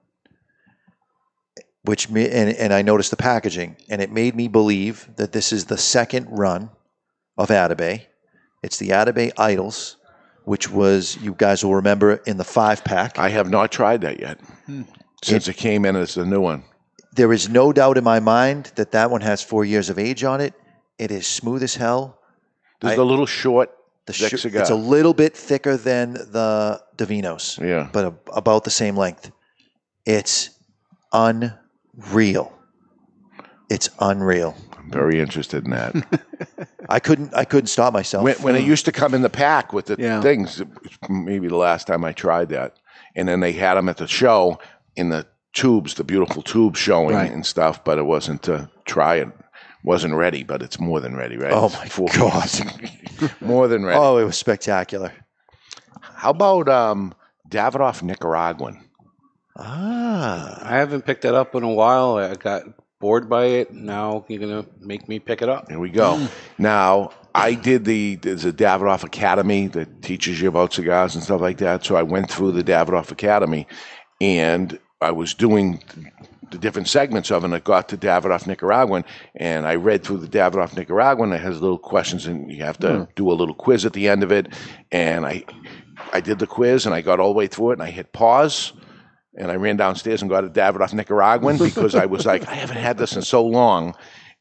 Which 1.84 2.10
me 2.10 2.27
and, 2.27 2.50
and 2.55 2.74
I 2.74 2.81
noticed 2.81 3.12
the 3.12 3.17
packaging, 3.17 3.77
and 3.89 4.01
it 4.01 4.12
made 4.12 4.36
me 4.36 4.48
believe 4.48 5.07
that 5.17 5.31
this 5.34 5.51
is 5.53 5.65
the 5.65 5.77
second 5.77 6.27
run 6.31 6.72
of 7.38 7.50
Atabey. 7.50 8.05
It's 8.63 8.77
the 8.77 8.89
Atabey 8.89 9.31
Idols, 9.38 9.98
which 10.46 10.70
was 10.70 11.18
you 11.22 11.34
guys 11.38 11.64
will 11.64 11.75
remember 11.75 12.16
in 12.25 12.38
the 12.38 12.44
five 12.44 12.84
pack. 12.84 13.20
I 13.20 13.30
have 13.30 13.50
not 13.50 13.72
tried 13.72 14.02
that 14.02 14.20
yet 14.20 14.40
hmm. 14.66 14.84
since 15.24 15.48
it 15.48 15.58
came 15.58 15.86
in 15.86 15.96
as 15.96 16.18
a 16.18 16.25
new 16.25 16.40
one. 16.40 16.64
There 17.14 17.34
is 17.34 17.50
no 17.50 17.74
doubt 17.74 17.98
in 17.98 18.04
my 18.04 18.20
mind 18.20 18.72
that 18.75 18.92
that 18.92 19.10
one 19.12 19.22
has 19.22 19.42
four 19.42 19.66
years 19.66 19.90
of 19.90 19.98
age 20.00 20.24
on 20.24 20.42
it. 20.42 20.54
It 20.98 21.12
is 21.12 21.28
smooth 21.28 21.64
as 21.64 21.75
hell. 21.75 22.20
There's 22.82 22.94
I- 22.94 22.98
the 22.98 23.06
little 23.06 23.25
short 23.25 23.72
The 24.06 24.14
sh- 24.14 24.42
cigar. 24.42 24.62
it's 24.62 24.70
a 24.70 24.75
little 24.75 25.14
bit 25.14 25.36
thicker 25.36 25.78
than 25.78 26.14
the 26.14 26.82
Divinos, 26.98 27.60
yeah. 27.60 27.90
but 27.92 28.06
a, 28.06 28.14
about 28.34 28.64
the 28.64 28.70
same 28.70 28.96
length. 28.96 29.32
It's 30.06 30.52
unreal. 31.12 32.54
It's 33.70 33.90
unreal. 34.00 34.56
I'm 34.78 34.92
very 34.92 35.20
interested 35.20 35.66
in 35.66 35.72
that. 35.72 35.96
I 36.96 37.00
couldn't. 37.00 37.34
I 37.36 37.44
couldn't 37.44 37.68
stop 37.68 37.92
myself. 37.94 38.24
when, 38.24 38.36
when 38.38 38.56
it 38.56 38.64
used 38.64 38.86
to 38.86 38.92
come 38.94 39.14
in 39.14 39.22
the 39.22 39.30
pack 39.30 39.74
with 39.74 39.88
the 39.88 39.98
Yeah. 40.00 40.22
things, 40.22 40.62
maybe 41.10 41.50
the 41.50 41.58
last 41.58 41.88
time 41.88 42.06
I 42.06 42.14
tried 42.14 42.48
that, 42.50 42.78
and 43.18 43.28
then 43.28 43.42
they 43.42 43.52
had 43.52 43.74
them 43.75 43.90
at 43.90 43.98
the 43.98 44.08
show 44.08 44.60
in 44.96 45.10
the 45.10 45.25
tubes, 45.52 45.96
the 45.96 46.06
beautiful 46.06 46.42
tubes 46.42 46.80
showing 46.80 47.16
Right. 47.18 47.30
and 47.32 47.46
stuff. 47.46 47.84
But 47.84 47.98
it 47.98 48.06
wasn't 48.06 48.44
to 48.44 48.70
try 48.86 49.16
it. 49.16 49.28
Wasn't 49.84 50.14
ready, 50.16 50.44
but 50.44 50.62
it's 50.62 50.80
more 50.80 51.02
than 51.02 51.16
ready, 51.18 51.36
right? 51.38 51.52
Oh 51.54 51.66
It's 51.66 51.75
my 51.78 51.86
four 51.88 52.08
God. 52.16 52.50
more 53.42 53.68
than 53.68 53.84
ready. 53.86 54.00
oh, 54.00 54.18
it 54.18 54.24
was 54.24 54.38
spectacular. 54.38 55.12
How 56.02 56.30
about 56.30 56.70
um, 56.70 57.14
Davidoff 57.50 58.02
Nicaraguan? 58.02 58.80
Ah, 59.58 60.60
I 60.63 60.78
haven't 60.78 61.06
picked 61.06 61.24
that 61.24 61.36
up 61.36 61.56
in 61.56 61.63
a 61.63 61.69
while. 61.72 62.15
I 62.17 62.36
got 62.36 62.63
bored 63.06 63.30
by 63.30 63.46
it. 63.46 63.72
Now 63.72 64.26
you're 64.28 64.39
gonna 64.39 64.65
make 64.80 65.08
me 65.08 65.20
pick 65.20 65.44
it 65.44 65.48
up. 65.48 65.70
Here 65.70 65.78
we 65.78 65.91
go. 65.91 66.18
Mm. 66.18 66.32
Now, 66.58 67.12
I 67.36 67.54
did 67.54 67.86
the 67.86 68.15
there's 68.15 68.46
a 68.46 68.52
Davidoff 68.52 69.04
Academy 69.04 69.68
that 69.68 70.02
teaches 70.02 70.41
you 70.41 70.48
about 70.48 70.74
cigars 70.74 71.13
and 71.13 71.24
stuff 71.24 71.39
like 71.39 71.60
that. 71.60 71.86
So 71.86 71.96
I 71.96 72.02
went 72.02 72.32
through 72.32 72.54
the 72.54 72.63
Davidoff 72.63 73.12
Academy, 73.12 73.68
and 74.20 74.80
I 75.02 75.12
was 75.12 75.36
doing 75.36 75.84
the 76.50 76.58
different 76.58 76.88
segments 76.88 77.30
of 77.30 77.44
it. 77.44 77.46
And 77.46 77.54
I 77.54 77.60
got 77.60 77.89
to 77.89 77.98
Davidoff 77.98 78.48
Nicaraguan, 78.48 79.06
and 79.36 79.68
I 79.68 79.76
read 79.76 80.04
through 80.04 80.18
the 80.18 80.28
Davidoff 80.39 80.76
Nicaraguan. 80.76 81.32
It 81.32 81.41
has 81.41 81.62
little 81.62 81.78
questions, 81.78 82.26
and 82.26 82.52
you 82.52 82.63
have 82.63 82.80
to 82.80 82.91
hmm. 82.91 83.04
do 83.15 83.32
a 83.32 83.34
little 83.34 83.54
quiz 83.54 83.86
at 83.86 83.94
the 83.94 84.10
end 84.10 84.24
of 84.24 84.32
it. 84.32 84.52
And 84.91 85.28
I 85.28 85.44
I 86.12 86.22
did 86.22 86.39
the 86.39 86.48
quiz, 86.48 86.88
and 86.88 86.96
I 86.96 87.02
got 87.02 87.20
all 87.20 87.34
the 87.34 87.38
way 87.38 87.46
through 87.46 87.70
it, 87.70 87.74
and 87.74 87.84
I 87.84 87.91
hit 87.91 88.13
pause. 88.13 88.74
And 89.38 89.52
I 89.52 89.56
ran 89.56 89.78
downstairs 89.78 90.21
and 90.21 90.30
got 90.30 90.45
a 90.45 90.50
Davidoff 90.50 90.93
Nicaraguan 90.93 91.58
because 91.58 91.93
I 91.95 92.06
was 92.06 92.26
like, 92.26 92.48
I 92.48 92.54
haven't 92.54 92.78
had 92.78 92.98
this 92.98 93.15
in 93.15 93.21
so 93.21 93.45
long 93.45 93.95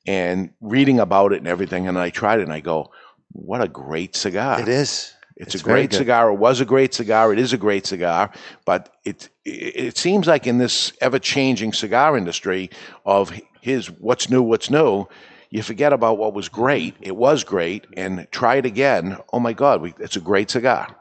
and 0.06 0.50
reading 0.60 1.00
about 1.00 1.32
it 1.32 1.38
and 1.38 1.48
everything. 1.48 1.88
And 1.88 1.98
I 1.98 2.10
tried 2.10 2.40
it 2.40 2.44
and 2.44 2.52
I 2.52 2.60
go, 2.60 2.92
what 3.32 3.60
a 3.60 3.68
great 3.68 4.14
cigar. 4.14 4.60
it 4.60 4.68
is. 4.68 5.12
It's, 5.36 5.56
a 5.56 5.58
great 5.58 5.92
cigar. 5.92 6.30
It 6.30 6.36
was 6.36 6.60
a 6.60 6.64
great 6.64 6.94
cigar. 6.94 7.32
It 7.32 7.40
is 7.40 7.52
a 7.52 7.56
great 7.58 7.86
cigar. 7.86 8.30
But 8.64 8.94
it, 9.04 9.28
it, 9.44 9.50
it 9.76 9.98
seems 9.98 10.28
like 10.28 10.46
in 10.46 10.58
this 10.58 10.92
ever 11.00 11.18
changing 11.18 11.72
cigar 11.72 12.16
industry 12.16 12.70
of 13.04 13.32
his 13.60 13.90
what's 13.90 14.30
new, 14.30 14.42
what's 14.42 14.70
new, 14.70 15.06
you 15.50 15.62
forget 15.62 15.92
about 15.92 16.18
what 16.18 16.34
was 16.34 16.48
great. 16.48 16.94
It 17.00 17.16
was 17.16 17.42
great. 17.42 17.86
And 17.96 18.28
try 18.30 18.56
it 18.56 18.66
again. 18.66 19.16
Oh 19.32 19.40
my 19.40 19.52
God, 19.52 19.82
we, 19.82 19.94
it's 19.98 20.16
a 20.16 20.20
great 20.20 20.50
cigar. 20.50 20.94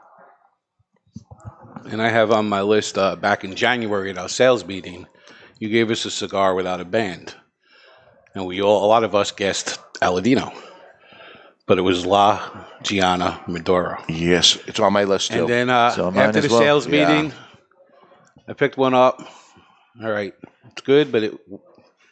And 1.90 2.00
I 2.00 2.08
have 2.08 2.30
on 2.32 2.48
my 2.48 2.62
list 2.62 2.96
uh, 2.98 3.16
back 3.16 3.44
in 3.44 3.54
January 3.54 4.10
at 4.10 4.18
our 4.18 4.28
sales 4.28 4.64
meeting, 4.64 5.06
you 5.58 5.68
gave 5.68 5.90
us 5.90 6.04
a 6.04 6.10
cigar 6.10 6.54
without 6.54 6.80
a 6.80 6.84
band, 6.84 7.34
and 8.34 8.46
we 8.46 8.60
all 8.62 8.84
a 8.84 8.88
lot 8.88 9.04
of 9.04 9.14
us 9.14 9.30
guessed 9.32 9.78
Aladino, 10.00 10.52
but 11.66 11.78
it 11.78 11.82
was 11.82 12.06
La 12.06 12.66
Gianna 12.82 13.40
Maduro. 13.46 14.02
Yes, 14.08 14.58
it's 14.66 14.80
on 14.80 14.92
my 14.92 15.04
list 15.04 15.30
too. 15.32 15.40
And 15.40 15.48
then 15.48 15.70
uh, 15.70 15.90
So 15.90 16.10
mine 16.10 16.26
after 16.26 16.38
as 16.38 16.44
the 16.46 16.50
well. 16.50 16.60
sales 16.60 16.86
Yeah. 16.86 17.06
meeting, 17.08 17.32
I 18.48 18.52
picked 18.54 18.76
one 18.76 18.94
up. 18.94 19.20
All 20.02 20.10
right, 20.10 20.34
it's 20.72 20.82
good, 20.82 21.12
but 21.12 21.22
it 21.22 21.38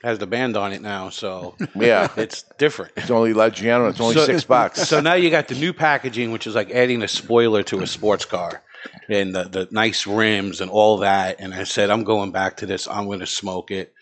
has 0.05 0.19
the 0.19 0.27
band 0.27 0.57
on 0.57 0.73
it 0.73 0.83
now, 0.83 1.09
so 1.09 1.57
yeah, 1.75 2.09
it's 2.17 2.45
different. 2.59 2.93
it's 2.97 3.11
only 3.11 3.33
La 3.33 3.49
Gianna. 3.51 3.87
It's 3.89 4.01
only 4.01 4.15
So- 4.15 4.27
six 4.27 4.45
bucks. 4.57 4.87
So 4.89 5.01
now 5.01 5.15
you 5.15 5.31
got 5.31 5.49
the 5.49 5.55
new 5.57 5.73
packaging, 5.73 6.31
which 6.31 6.47
is 6.47 6.55
like 6.55 6.71
adding 6.71 7.03
a 7.03 7.09
spoiler 7.09 7.63
to 7.65 7.81
a 7.81 7.87
sports 7.87 8.25
car, 8.25 8.63
and 9.09 9.35
the, 9.35 9.45
the 9.45 9.69
nice 9.71 10.07
rims 10.07 10.61
and 10.61 10.71
all 10.71 10.99
that. 10.99 11.41
And 11.41 11.55
I 11.55 11.65
said, 11.65 11.91
I'm 11.91 12.05
going 12.05 12.33
back 12.33 12.59
to 12.59 12.67
this. 12.67 12.89
I'm 12.89 13.07
going 13.07 13.21
to 13.21 13.27
smoke 13.27 13.71
it. 13.71 13.95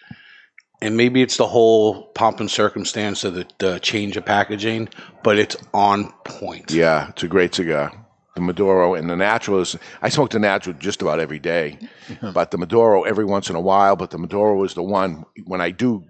And 0.83 0.97
maybe 0.97 1.21
it's 1.21 1.37
the 1.37 1.47
whole 1.47 2.05
pomp 2.05 2.41
and 2.41 2.51
circumstance 2.51 3.25
of 3.25 3.35
the, 3.35 3.47
the 3.59 3.79
change 3.81 4.17
of 4.17 4.25
packaging, 4.25 4.89
but 5.23 5.39
it's 5.39 5.57
on 5.75 6.11
point. 6.25 6.71
Yeah, 6.71 7.11
it's 7.11 7.23
a 7.23 7.29
great 7.29 7.55
cigar. 7.55 7.93
The 8.35 8.41
Maduro 8.41 8.95
and 8.95 9.11
the 9.11 9.17
Natural 9.17 9.61
is. 9.61 9.77
I 10.01 10.09
smoke 10.09 10.31
the 10.31 10.39
Natural 10.39 10.75
just 10.79 11.03
about 11.03 11.21
every 11.21 11.39
day, 11.39 11.79
but 12.33 12.51
the 12.51 12.59
Maduro 12.59 13.03
every 13.03 13.25
once 13.25 13.51
in 13.51 13.57
a 13.57 13.61
while. 13.61 13.97
But 13.97 14.11
the 14.11 14.19
Maduro 14.19 14.63
is 14.65 14.75
the 14.75 14.83
one 14.83 15.27
when 15.45 15.61
I 15.61 15.71
do 15.71 16.05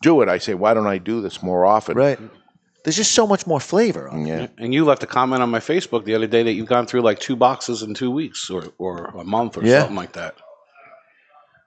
do 0.00 0.22
it. 0.22 0.28
I 0.28 0.38
say, 0.38 0.54
why 0.54 0.72
don't 0.72 0.86
I 0.86 0.98
do 0.98 1.20
this 1.20 1.42
more 1.42 1.66
often? 1.66 1.96
Right. 1.96 2.18
There's 2.88 2.96
just 2.96 3.12
so 3.12 3.26
much 3.26 3.46
more 3.46 3.60
flavor 3.60 4.08
on 4.08 4.22
it. 4.26 4.28
Yeah. 4.28 4.46
And 4.64 4.72
you 4.72 4.86
left 4.86 5.02
a 5.02 5.06
comment 5.06 5.42
on 5.42 5.50
my 5.50 5.58
Facebook 5.58 6.06
the 6.06 6.14
other 6.14 6.26
day 6.26 6.42
that 6.42 6.52
you've 6.54 6.68
gone 6.68 6.86
through 6.86 7.02
like 7.02 7.18
two 7.18 7.36
boxes 7.36 7.82
in 7.82 7.92
two 7.92 8.10
weeks 8.10 8.48
or, 8.48 8.64
or 8.78 9.08
a 9.08 9.24
month 9.24 9.58
or 9.58 9.62
Yeah. 9.62 9.80
something 9.80 9.94
like 9.96 10.14
that. 10.14 10.36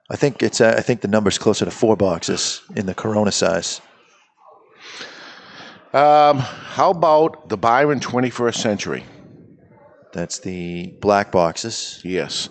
I 0.10 0.15
think 0.15 0.41
it's. 0.41 0.60
Uh, 0.60 0.73
I 0.75 0.81
think 0.81 1.01
the 1.01 1.07
number's 1.07 1.38
closer 1.38 1.63
to 1.63 1.69
four 1.69 1.95
boxes 1.95 2.63
in 2.75 2.88
the 2.88 2.95
Corona 2.95 3.31
size. 3.31 3.81
Um, 5.93 6.39
how 6.39 6.89
about 6.89 7.49
the 7.49 7.57
Byron 7.57 7.99
21st 7.99 8.55
Century? 8.55 9.03
That's 10.13 10.39
the 10.39 10.88
black 11.01 11.31
boxes. 11.31 12.01
Yes. 12.03 12.49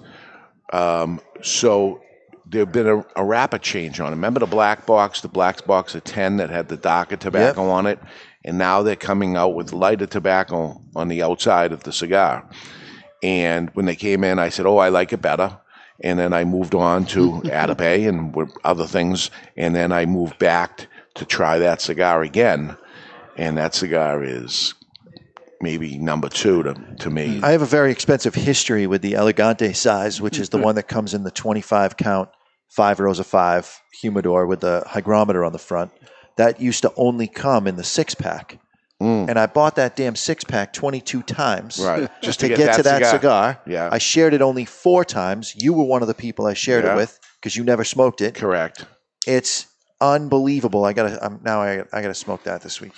Um, 0.72 1.20
so 1.42 2.00
there's 2.46 2.68
been 2.68 2.86
a, 2.86 3.04
a 3.16 3.24
rapid 3.24 3.62
change 3.62 3.98
on 3.98 4.08
it. 4.08 4.10
Remember 4.16 4.38
the 4.40 4.46
black 4.46 4.86
box, 4.86 5.20
the 5.20 5.28
black 5.28 5.66
box 5.66 5.94
of 5.96 6.04
10 6.04 6.36
that 6.36 6.50
had 6.50 6.68
the 6.68 6.76
darker 6.76 7.16
tobacco 7.16 7.68
on 7.68 7.86
it? 7.86 7.98
And 8.44 8.58
now 8.58 8.82
they're 8.82 8.96
coming 8.96 9.36
out 9.36 9.54
with 9.54 9.72
lighter 9.72 10.06
tobacco 10.06 10.80
on 10.96 11.08
the 11.08 11.22
outside 11.22 11.72
of 11.72 11.82
the 11.82 11.92
cigar. 11.92 12.48
And 13.22 13.70
when 13.74 13.86
they 13.86 13.96
came 13.96 14.24
in, 14.24 14.38
I 14.38 14.48
said, 14.48 14.66
Oh, 14.66 14.78
I 14.78 14.88
like 14.88 15.12
it 15.12 15.20
better. 15.20 15.58
And 16.02 16.18
then 16.18 16.32
I 16.32 16.44
moved 16.44 16.74
on 16.74 17.04
to 17.06 17.32
Atabey 17.44 18.08
and 18.08 18.50
other 18.64 18.86
things. 18.86 19.30
And 19.56 19.74
then 19.74 19.92
I 19.92 20.06
moved 20.06 20.38
back 20.38 20.86
to 21.14 21.24
try 21.24 21.58
that 21.58 21.82
cigar 21.82 22.22
again. 22.22 22.76
And 23.36 23.58
that 23.58 23.74
cigar 23.74 24.24
is 24.24 24.74
maybe 25.60 25.98
number 25.98 26.28
two 26.28 26.62
to 26.62 26.74
to 27.00 27.10
me. 27.10 27.40
I 27.42 27.52
have 27.52 27.62
a 27.62 27.66
very 27.66 27.92
expensive 27.92 28.34
history 28.34 28.86
with 28.86 29.02
the 29.02 29.14
Elegante 29.14 29.72
size, 29.74 30.20
which 30.20 30.38
is 30.38 30.48
the 30.48 30.56
mm-hmm. 30.56 30.64
one 30.64 30.74
that 30.76 30.88
comes 30.88 31.14
in 31.14 31.22
the 31.22 31.30
25 31.30 31.96
count, 31.96 32.30
five 32.68 33.00
rows 33.00 33.18
of 33.18 33.26
five 33.26 33.80
humidor 34.00 34.46
with 34.46 34.60
the 34.60 34.82
hygrometer 34.86 35.44
on 35.44 35.52
the 35.52 35.58
front. 35.58 35.92
That 36.40 36.58
used 36.58 36.80
to 36.82 36.92
only 36.96 37.28
come 37.28 37.66
in 37.66 37.76
the 37.76 37.84
six 37.84 38.14
pack. 38.14 38.58
Mm. 39.02 39.28
And 39.28 39.38
I 39.38 39.44
bought 39.44 39.76
that 39.76 39.94
damn 39.94 40.16
six 40.16 40.42
pack 40.42 40.72
22 40.72 41.22
times. 41.22 41.78
Right, 41.78 42.10
just 42.22 42.40
to, 42.40 42.48
to 42.48 42.56
get, 42.56 42.58
get 42.58 42.76
to 42.76 42.82
that 42.82 43.00
that 43.00 43.10
cigar. 43.10 43.52
cigar. 43.54 43.62
Yeah. 43.66 43.88
I 43.92 43.98
shared 43.98 44.32
it 44.32 44.40
only 44.40 44.64
four 44.64 45.04
times. 45.04 45.54
You 45.54 45.74
were 45.74 45.84
one 45.84 46.00
of 46.00 46.08
the 46.08 46.14
people 46.14 46.46
I 46.46 46.54
shared 46.54 46.84
Yeah. 46.84 46.94
it 46.94 46.96
with 46.96 47.18
because 47.38 47.56
you 47.56 47.64
never 47.64 47.84
smoked 47.84 48.22
it. 48.22 48.34
Correct. 48.34 48.86
It's 49.26 49.66
unbelievable. 50.00 50.86
I 50.86 50.94
gotta 50.94 51.22
I'm, 51.22 51.40
now. 51.42 51.60
I, 51.60 51.80
I 51.92 52.00
gotta 52.00 52.14
smoke 52.14 52.42
that 52.44 52.62
this 52.62 52.80
week. 52.80 52.94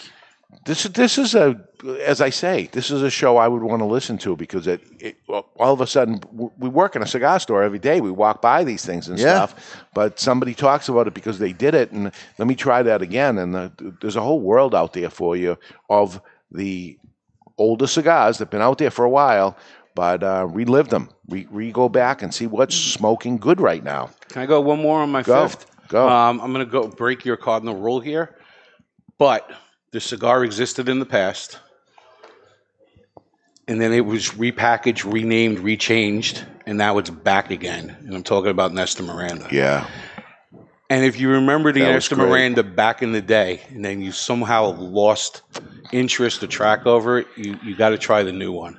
This 0.64 0.84
this 0.84 1.18
is 1.18 1.34
a, 1.34 1.60
as 2.04 2.20
I 2.20 2.30
say, 2.30 2.68
this 2.72 2.90
is 2.90 3.02
a 3.02 3.10
show 3.10 3.36
I 3.36 3.48
would 3.48 3.62
want 3.62 3.80
to 3.80 3.86
listen 3.86 4.16
to 4.18 4.36
because 4.36 4.66
it, 4.66 4.80
it 5.00 5.16
all 5.28 5.72
of 5.72 5.80
a 5.80 5.86
sudden 5.86 6.20
we 6.58 6.68
work 6.68 6.94
in 6.94 7.02
a 7.02 7.06
cigar 7.06 7.40
store 7.40 7.62
every 7.62 7.78
day. 7.78 8.00
We 8.00 8.10
walk 8.10 8.42
by 8.42 8.62
these 8.62 8.84
things 8.84 9.08
and 9.08 9.18
Yeah. 9.18 9.46
stuff, 9.46 9.84
but 9.94 10.20
somebody 10.20 10.54
talks 10.54 10.88
about 10.88 11.06
it 11.08 11.14
because 11.14 11.38
they 11.38 11.52
did 11.52 11.74
it, 11.74 11.90
and 11.90 12.12
let 12.38 12.46
me 12.46 12.54
try 12.54 12.82
that 12.82 13.02
again. 13.02 13.38
And 13.38 13.54
the, 13.54 13.72
there's 14.00 14.16
a 14.16 14.20
whole 14.20 14.40
world 14.40 14.74
out 14.74 14.92
there 14.92 15.10
for 15.10 15.36
you 15.36 15.56
of 15.88 16.20
the 16.50 16.98
older 17.58 17.86
cigars 17.86 18.38
that've 18.38 18.50
been 18.50 18.62
out 18.62 18.78
there 18.78 18.90
for 18.90 19.04
a 19.04 19.10
while, 19.10 19.56
but 19.94 20.22
uh, 20.22 20.46
relive 20.50 20.88
them. 20.90 21.08
We 21.26 21.46
re 21.50 21.72
go 21.72 21.88
back 21.88 22.22
and 22.22 22.32
see 22.32 22.46
what's 22.46 22.76
smoking 22.76 23.38
good 23.38 23.60
right 23.60 23.82
now. 23.82 24.10
Can 24.28 24.42
I 24.42 24.46
go 24.46 24.60
one 24.60 24.80
more 24.80 25.00
on 25.00 25.10
my 25.10 25.22
Go. 25.22 25.48
fifth? 25.48 25.66
Go. 25.88 26.08
Um, 26.08 26.40
I'm 26.40 26.52
going 26.52 26.64
to 26.64 26.70
go 26.70 26.86
break 26.88 27.24
your 27.24 27.36
cardinal 27.36 27.74
rule 27.76 28.00
here, 28.00 28.36
but 29.18 29.50
the 29.92 30.00
cigar 30.00 30.42
existed 30.44 30.88
in 30.88 30.98
the 30.98 31.07
past, 31.07 31.59
and 33.68 33.81
then 33.81 33.92
it 33.92 34.00
was 34.00 34.31
repackaged, 34.31 35.11
renamed, 35.11 35.59
rechanged, 35.59 36.44
and 36.66 36.76
now 36.78 36.98
it's 36.98 37.11
back 37.11 37.50
again. 37.50 37.96
And 38.00 38.14
I'm 38.14 38.22
talking 38.22 38.50
about 38.50 38.72
Nestor 38.72 39.02
Miranda. 39.02 39.48
Yeah, 39.52 39.87
And 40.90 41.05
if 41.05 41.20
you 41.20 41.31
remember 41.31 41.72
the 41.72 41.81
That 41.81 41.94
was 41.94 42.11
Nestor. 42.11 42.16
Miranda 42.16 42.62
back 42.62 43.02
in 43.02 43.12
the 43.12 43.22
day, 43.22 43.62
and 43.68 43.85
then 43.85 44.00
you 44.00 44.12
somehow 44.12 44.72
lost 44.72 45.42
interest 45.92 46.42
or 46.42 46.46
track 46.46 46.87
over 46.87 47.18
it, 47.18 47.26
you, 47.37 47.59
you 47.62 47.76
got 47.76 47.90
to 47.90 47.98
try 47.98 48.22
the 48.22 48.33
new 48.33 48.50
one. 48.52 48.78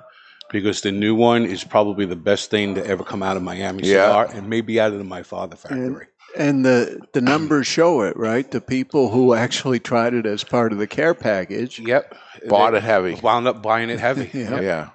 Because 0.52 0.82
the 0.82 0.91
new 0.91 1.15
one 1.15 1.45
is 1.45 1.63
probably 1.63 2.06
the 2.06 2.15
best 2.15 2.52
thing 2.52 2.76
to 2.76 2.86
ever 2.86 3.04
come 3.04 3.23
out 3.23 3.36
of 3.38 3.41
Miami 3.41 3.84
Yeah. 3.88 4.06
Cigar 4.08 4.30
and 4.38 4.47
maybe 4.47 4.80
out 4.80 4.91
of 4.91 4.99
the 4.99 5.04
My 5.04 5.23
Father 5.23 5.56
factory. 5.56 6.08
And 6.36 6.65
the 6.65 7.00
the 7.13 7.22
numbers 7.22 7.67
show 7.67 8.02
it, 8.02 8.17
right? 8.17 8.50
The 8.50 8.62
people 8.62 9.10
who 9.10 9.34
actually 9.34 9.80
tried 9.80 10.13
it 10.13 10.26
as 10.26 10.43
part 10.43 10.72
of 10.72 10.80
the 10.80 10.88
care 10.88 11.13
package. 11.13 11.80
Yep. 11.80 12.15
Bought 12.48 12.72
They 12.72 12.78
it 12.80 12.84
heavy. 12.84 13.15
Wound 13.22 13.48
up 13.48 13.62
buying 13.62 13.89
it 13.89 14.00
heavy. 14.00 14.30
Yeah. 14.38 14.60
Yeah. 14.62 14.89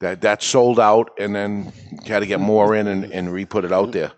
That 0.00 0.20
that 0.22 0.42
sold 0.42 0.80
out 0.80 1.10
and 1.18 1.34
then 1.34 1.72
had 2.06 2.20
to 2.20 2.26
get 2.26 2.40
more 2.40 2.74
in 2.74 2.88
and, 2.88 3.04
and 3.12 3.32
re 3.32 3.44
put 3.44 3.64
it 3.64 3.72
out 3.72 3.92
there. 3.92 4.12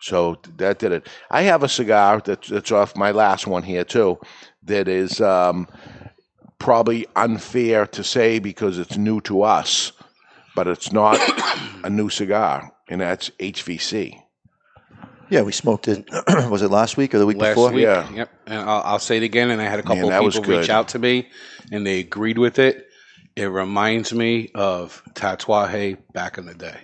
So 0.00 0.38
that 0.58 0.78
did 0.78 0.92
it. 0.92 1.08
I 1.30 1.42
have 1.42 1.62
a 1.62 1.68
cigar 1.68 2.20
that's, 2.24 2.48
that's 2.48 2.72
off 2.72 2.96
my 2.96 3.12
last 3.12 3.46
one 3.46 3.62
here 3.62 3.84
too 3.84 4.18
that 4.64 4.88
is 4.88 5.20
um, 5.20 5.68
probably 6.58 7.06
unfair 7.16 7.86
to 7.88 8.04
say 8.04 8.38
because 8.38 8.78
it's 8.78 8.96
new 8.96 9.20
to 9.22 9.42
us, 9.42 9.92
but 10.54 10.66
it's 10.66 10.92
not 10.92 11.18
a 11.84 11.90
new 11.90 12.08
cigar, 12.08 12.72
and 12.88 13.00
that's 13.00 13.30
HVC. 13.30 14.21
Yeah, 15.32 15.40
we 15.40 15.52
smoked 15.52 15.88
it. 15.88 16.06
was 16.50 16.60
it 16.60 16.70
last 16.70 16.98
week 16.98 17.14
or 17.14 17.18
the 17.18 17.24
week 17.24 17.38
Last 17.38 17.54
before? 17.54 17.72
week, 17.72 17.84
Yeah. 17.84 18.06
yep. 18.12 18.30
And 18.46 18.60
I'll, 18.60 18.82
I'll 18.82 18.98
say 18.98 19.16
it 19.16 19.22
again. 19.22 19.48
And 19.50 19.62
I 19.62 19.64
had 19.64 19.78
a 19.78 19.82
couple 19.82 20.10
that 20.10 20.22
of 20.22 20.30
people 20.30 20.54
reach 20.58 20.68
out 20.68 20.88
to 20.88 20.98
me, 20.98 21.30
and 21.70 21.86
they 21.86 22.00
agreed 22.00 22.36
with 22.36 22.58
it. 22.58 22.86
It 23.34 23.46
reminds 23.46 24.12
me 24.12 24.50
of 24.54 25.02
Tatuaje 25.14 25.96
back 26.12 26.36
in 26.36 26.44
the 26.44 26.52
day. 26.54 26.76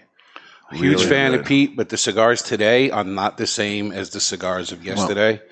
Huge 0.73 1.05
fan 1.05 1.33
good. 1.33 1.41
of 1.41 1.47
Pete, 1.47 1.77
but 1.77 1.91
the 1.91 1.99
cigars 1.99 2.41
today 2.41 2.91
are 2.91 3.05
not 3.05 3.37
the 3.37 3.47
same 3.47 3.93
as 3.93 4.11
the 4.11 4.21
cigars 4.21 4.73
of 4.73 4.83
yesterday. 4.83 5.43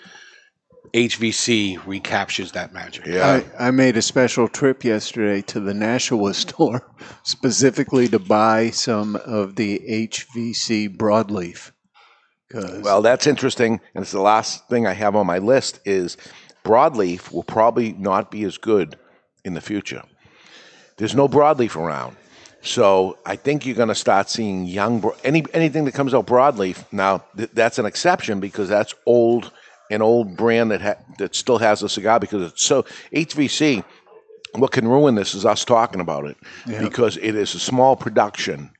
HVC 0.95 1.87
recaptures 1.87 2.53
that 2.53 2.73
magic. 2.73 3.05
Yeah. 3.05 3.43
I, 3.59 3.69
I 3.69 3.71
made 3.73 3.99
a 3.99 4.03
special 4.03 4.49
trip 4.49 4.85
yesterday 4.85 5.43
to 5.43 5.61
the 5.61 5.75
Nashua 5.75 6.33
store 6.45 6.91
specifically 7.25 8.09
to 8.09 8.19
buy 8.19 8.71
some 8.71 9.17
of 9.17 9.57
the 9.57 9.81
HVC 9.87 10.97
broadleaf. 10.97 11.73
'Cause- 12.51 12.81
Well, 12.83 13.03
that's 13.03 13.27
interesting, 13.27 13.81
and 13.95 14.03
it's 14.03 14.13
the 14.13 14.21
last 14.21 14.69
thing 14.69 14.87
I 14.87 14.93
have 14.93 15.17
on 15.17 15.27
my 15.27 15.39
list 15.39 15.81
is 15.85 16.17
broadleaf 16.65 17.33
will 17.33 17.43
probably 17.43 17.93
not 17.93 18.31
be 18.31 18.45
as 18.45 18.57
good 18.59 18.97
in 19.45 19.55
the 19.55 19.61
future. 19.61 20.03
There's 20.97 21.15
no 21.15 21.29
broadleaf 21.29 21.77
around, 21.77 22.17
so 22.63 23.19
I 23.27 23.37
think 23.37 23.67
you're 23.67 23.77
going 23.77 23.89
to 23.89 23.95
start 23.95 24.31
seeing 24.31 24.65
young 24.65 25.01
bro- 25.01 25.15
any 25.25 25.45
anything 25.53 25.85
that 25.85 25.93
comes 25.95 26.15
out 26.15 26.27
broadleaf. 26.27 26.85
Now 26.93 27.25
th- 27.37 27.51
that's 27.53 27.79
an 27.79 27.87
exception 27.87 28.41
because 28.41 28.69
that's 28.69 28.95
old, 29.07 29.51
an 29.91 30.01
old 30.03 30.37
brand 30.37 30.71
that 30.71 30.81
ha- 30.83 30.97
that 31.19 31.35
still 31.35 31.59
has 31.59 31.83
a 31.83 31.89
cigar 31.89 32.19
because 32.21 32.43
it's 32.53 32.65
so 32.65 32.85
HVC. 33.13 33.85
What 34.55 34.71
can 34.73 34.89
ruin 34.89 35.17
this 35.17 35.35
is 35.35 35.45
us 35.45 35.65
talking 35.67 36.01
about 36.01 36.25
it 36.25 36.37
because 36.81 37.19
it 37.19 37.35
is 37.35 37.55
a 37.55 37.59
small 37.61 37.95
production 37.95 38.71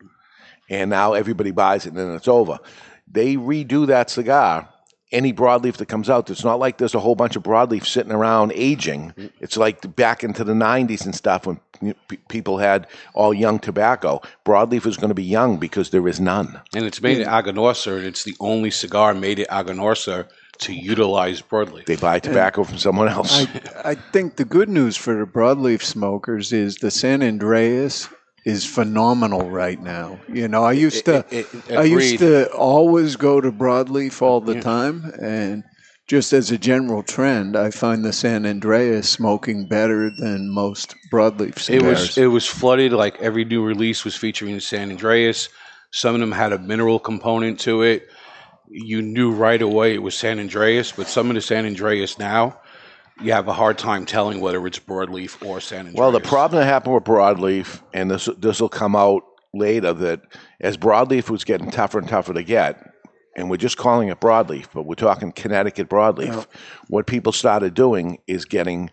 and 0.71 0.89
now 0.89 1.13
everybody 1.13 1.51
buys 1.51 1.85
it 1.85 1.91
and 1.91 1.99
then 1.99 2.15
it's 2.15 2.29
over. 2.29 2.59
They 3.11 3.37
redo 3.37 3.87
that 3.87 4.11
cigar. 4.11 4.69
Any 5.13 5.33
broadleaf 5.33 5.77
that 5.77 5.87
comes 5.87 6.11
out, 6.11 6.29
it's 6.31 6.43
not 6.43 6.59
like 6.59 6.79
there's 6.79 6.95
a 6.95 7.01
whole 7.01 7.15
bunch 7.15 7.37
of 7.37 7.45
broadleaf 7.45 7.87
sitting 7.87 8.11
around 8.11 8.53
aging. 8.55 9.15
It's 9.41 9.57
like 9.57 9.95
back 9.95 10.25
into 10.25 10.43
the 10.43 10.53
90s 10.53 11.05
and 11.05 11.15
stuff 11.15 11.47
when 11.47 11.61
people 12.29 12.59
had 12.59 12.89
all 13.15 13.33
young 13.33 13.61
tobacco. 13.61 14.21
Broadleaf 14.45 14.85
is 14.85 14.97
going 14.97 15.11
to 15.11 15.15
be 15.15 15.23
young 15.23 15.59
because 15.59 15.91
there 15.91 16.07
is 16.09 16.19
none. 16.19 16.61
And 16.75 16.85
it's 16.85 17.01
made 17.01 17.21
at 17.21 17.45
Aganorsa, 17.45 17.99
and 17.99 18.07
it's 18.07 18.25
the 18.25 18.35
only 18.41 18.73
cigar 18.73 19.15
made 19.15 19.39
at 19.39 19.49
Aganorsa 19.49 20.29
to 20.59 20.75
utilize 20.75 21.41
broadleaf. 21.41 21.87
They 21.87 21.97
buy 21.97 22.19
tobacco 22.19 22.65
from 22.65 22.79
someone 22.79 23.09
else. 23.09 23.33
I, 23.33 23.91
I 23.91 23.95
think 23.95 24.37
the 24.37 24.45
good 24.45 24.69
news 24.69 24.97
for 24.97 25.15
the 25.15 25.27
broadleaf 25.27 25.83
smokers 25.83 26.53
is 26.53 26.77
the 26.77 26.91
San 26.91 27.21
Andrés 27.21 28.13
is 28.47 28.65
phenomenal 28.65 29.51
right 29.51 29.83
now. 29.83 30.21
You 30.33 30.47
know, 30.47 30.63
I 30.63 30.73
used 30.73 31.05
to 31.07 31.25
It- 31.31 31.49
it- 31.69 31.77
I 31.77 31.83
used 31.83 32.19
to 32.21 32.49
always 32.53 33.17
go 33.17 33.41
to 33.41 33.51
broadleaf 33.51 34.23
all 34.23 34.41
the 34.41 34.61
time 34.61 35.13
and 35.21 35.65
just 36.07 36.33
as 36.33 36.53
a 36.53 36.57
general 36.57 37.03
trend, 37.03 37.57
I 37.57 37.71
find 37.71 38.05
the 38.05 38.13
San 38.13 38.45
Andrés 38.45 39.07
smoking 39.07 39.67
better 39.67 40.09
than 40.17 40.49
most 40.49 40.95
broadleaf 41.13 41.57
It 41.57 41.59
cigars. 41.59 42.01
was 42.01 42.19
it 42.19 42.27
was 42.29 42.47
flooded 42.47 42.93
like 42.93 43.21
every 43.21 43.45
new 43.45 43.65
release 43.65 44.05
was 44.05 44.15
featuring 44.15 44.55
the 44.55 44.61
San 44.61 44.97
Andrés. 44.97 45.49
Some 45.91 46.15
of 46.15 46.21
them 46.21 46.31
had 46.33 46.53
a 46.53 46.59
mineral 46.61 47.01
component 47.01 47.59
to 47.61 47.83
it. 47.83 48.07
You 48.71 49.03
knew 49.03 49.33
right 49.33 49.61
away 49.61 49.95
it 49.95 50.03
was 50.03 50.15
San 50.15 50.39
Andrés, 50.39 50.93
but 50.97 51.09
some 51.09 51.29
of 51.31 51.35
the 51.35 51.41
San 51.41 51.65
Andrés 51.65 52.17
now, 52.17 52.59
you 53.21 53.33
have 53.33 53.49
a 53.49 53.53
hard 53.53 53.79
time 53.79 54.07
telling 54.07 54.41
whether 54.41 54.65
it's 54.67 54.79
broadleaf 54.79 55.45
or 55.45 55.61
San 55.61 55.89
Andrés. 55.89 55.95
Well, 55.95 56.13
the 56.13 56.21
problem 56.21 56.61
that 56.61 56.67
happened 56.67 56.95
with 56.95 57.05
broadleaf, 57.05 57.81
and 57.93 58.11
this 58.11 58.29
this 58.39 58.61
will 58.61 58.69
come 58.69 58.95
out 58.95 59.23
later, 59.55 59.93
that 59.93 60.21
as 60.61 60.77
broadleaf 60.77 61.31
was 61.31 61.45
getting 61.45 61.71
tougher 61.71 61.99
and 61.99 62.09
tougher 62.09 62.35
to 62.35 62.43
get, 62.43 62.93
and 63.37 63.49
we're 63.49 63.57
just 63.57 63.77
calling 63.77 64.09
it 64.09 64.21
broadleaf, 64.21 64.67
but 64.75 64.85
we're 64.85 64.95
talking 64.95 65.33
Connecticut 65.33 65.89
broadleaf. 65.89 66.47
What 66.89 67.07
people 67.07 67.33
started 67.33 67.75
doing 67.75 68.19
is 68.27 68.45
getting 68.45 68.91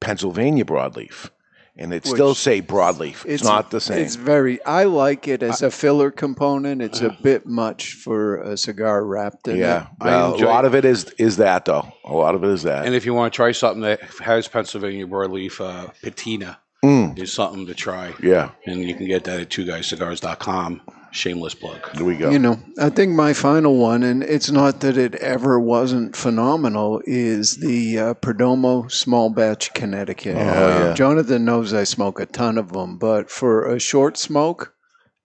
Pennsylvania 0.00 0.64
broadleaf, 0.64 1.30
and 1.78 1.92
it 1.92 2.06
still 2.06 2.34
say 2.34 2.62
broadleaf. 2.62 3.24
It's, 3.26 3.44
not 3.44 3.70
the 3.70 3.80
same. 3.80 3.98
It's 3.98 4.14
very. 4.16 4.62
I 4.64 4.84
like 4.84 5.28
it 5.28 5.42
as 5.42 5.62
a 5.62 5.70
filler 5.70 6.10
component. 6.10 6.80
It's 6.82 7.00
a 7.00 7.16
bit 7.22 7.46
much 7.46 7.94
for 7.94 8.36
a 8.42 8.56
cigar 8.56 9.04
wrapped 9.04 9.48
in 9.48 9.56
yeah, 9.58 9.82
it. 9.82 9.88
I 10.00 10.04
well, 10.06 10.30
a 10.30 10.34
enjoy- 10.34 10.46
lot 10.46 10.64
of 10.64 10.74
it 10.74 10.84
is 10.84 11.04
is 11.18 11.36
that 11.38 11.64
though. 11.64 11.86
A 12.04 12.14
lot 12.14 12.34
of 12.34 12.42
it 12.44 12.50
is 12.50 12.62
that. 12.62 12.86
and 12.86 12.94
if 12.94 13.04
you 13.06 13.14
want 13.14 13.32
to 13.32 13.36
try 13.36 13.52
something 13.52 13.82
that 13.82 14.00
has 14.20 14.48
Pennsylvania 14.48 15.06
broadleaf, 15.06 15.60
uh, 15.60 15.90
patina 16.02 16.58
Mm, 16.84 17.18
is 17.18 17.32
something 17.32 17.66
to 17.66 17.74
try. 17.74 18.12
yeah, 18.22 18.50
And 18.66 18.82
you 18.84 18.94
can 18.94 19.06
get 19.06 19.24
that 19.24 19.40
at 19.40 19.48
twoguyscigars.com. 19.48 20.82
Shameless 21.12 21.54
plug. 21.54 21.80
there 21.94 22.04
we 22.04 22.16
go. 22.16 22.30
You 22.30 22.38
know, 22.38 22.58
I 22.78 22.90
think 22.90 23.12
my 23.12 23.32
final 23.32 23.76
one, 23.76 24.02
and 24.02 24.22
it's 24.22 24.50
not 24.50 24.80
that 24.80 24.96
it 24.98 25.14
ever 25.16 25.58
wasn't 25.58 26.14
phenomenal, 26.16 27.00
is 27.06 27.56
the 27.56 27.98
uh, 27.98 28.14
Perdomo 28.14 28.90
Small 28.90 29.30
Batch 29.30 29.72
Connecticut. 29.72 30.36
Oh, 30.36 30.40
yeah. 30.40 30.94
Jonathan 30.94 31.44
knows 31.44 31.72
I 31.72 31.84
smoke 31.84 32.20
a 32.20 32.26
ton 32.26 32.58
of 32.58 32.72
them, 32.72 32.98
but 32.98 33.30
for 33.30 33.64
a 33.66 33.78
short 33.78 34.16
smoke, 34.18 34.74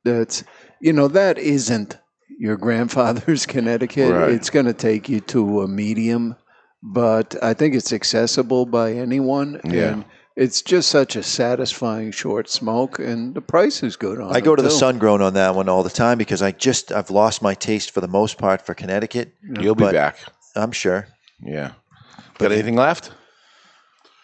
that's 0.04 0.44
you 0.82 0.94
know 0.94 1.08
that 1.10 1.38
isn't 1.38 1.98
your 2.40 2.58
grandfather's 2.58 3.46
Connecticut. 3.48 4.12
Right. 4.12 4.32
It's 4.32 4.50
going 4.50 4.66
to 4.66 4.74
take 4.74 5.10
you 5.10 5.20
to 5.22 5.62
a 5.62 5.68
medium, 5.68 6.36
but 6.82 7.36
I 7.44 7.54
think 7.54 7.76
it's 7.76 7.94
accessible 7.94 8.66
by 8.66 8.94
anyone. 8.94 9.60
Yeah. 9.64 9.90
And 9.90 10.06
it's 10.36 10.62
just 10.62 10.90
such 10.90 11.16
a 11.16 11.24
satisfying 11.24 12.12
short 12.12 12.50
smoke, 12.50 13.00
and 13.00 13.36
the 13.36 13.42
price 13.42 13.84
is 13.84 13.96
good 13.96 14.20
on 14.20 14.34
I 14.34 14.38
it, 14.40 14.44
go 14.44 14.56
to 14.56 14.62
the 14.62 14.70
too. 14.70 14.76
sun 14.76 14.98
grown 14.98 15.22
on 15.22 15.34
that 15.34 15.56
one 15.56 15.68
all 15.70 15.84
the 15.84 15.90
time 15.90 16.18
because 16.18 16.42
I 16.42 16.52
just 16.52 16.92
I've 16.92 17.10
lost 17.10 17.42
my 17.42 17.54
taste 17.54 17.92
for 17.92 18.02
the 18.02 18.08
most 18.08 18.38
part 18.38 18.66
for 18.66 18.74
Connecticut. 18.74 19.34
You'll 19.60 19.76
be 19.76 19.92
back. 19.92 20.18
I'm 20.56 20.72
sure. 20.72 21.08
Yeah. 21.44 21.72
Got 22.38 22.52
anything 22.52 22.76
left? 22.76 23.12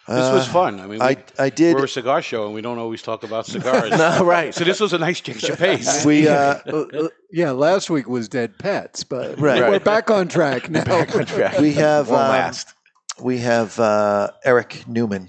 This 0.08 0.32
was 0.32 0.48
fun. 0.48 0.80
I 0.80 0.86
mean, 0.86 1.00
we, 1.00 1.00
I 1.02 1.16
I 1.38 1.50
did. 1.50 1.74
we're 1.76 1.84
a 1.84 1.88
cigar 1.88 2.22
show, 2.22 2.46
and 2.46 2.54
we 2.54 2.62
don't 2.62 2.78
always 2.78 3.02
talk 3.02 3.24
about 3.24 3.44
cigars. 3.54 3.90
No, 3.90 4.24
right. 4.24 4.54
So 4.54 4.64
this 4.64 4.80
was 4.80 4.94
a 4.94 4.98
nice 4.98 5.20
change 5.20 5.44
of 5.44 5.58
pace. 5.58 6.02
We 6.06 6.26
uh, 6.26 6.54
Uh, 6.66 6.76
uh, 6.94 7.08
yeah, 7.30 7.50
last 7.50 7.90
week 7.90 8.08
was 8.08 8.26
dead 8.26 8.58
pets, 8.58 9.04
but 9.04 9.38
Right. 9.38 9.60
we're 9.60 9.72
Right. 9.72 9.84
back 9.84 10.10
on 10.10 10.28
track 10.28 10.70
now. 10.70 10.84
Back 10.84 11.14
on 11.14 11.26
track. 11.26 11.58
we 11.58 11.74
have 11.74 12.08
Won't 12.08 12.22
um, 12.22 12.28
last. 12.30 12.72
we 13.20 13.38
have 13.40 13.78
uh, 13.78 14.30
Eric 14.46 14.84
Newman 14.88 15.28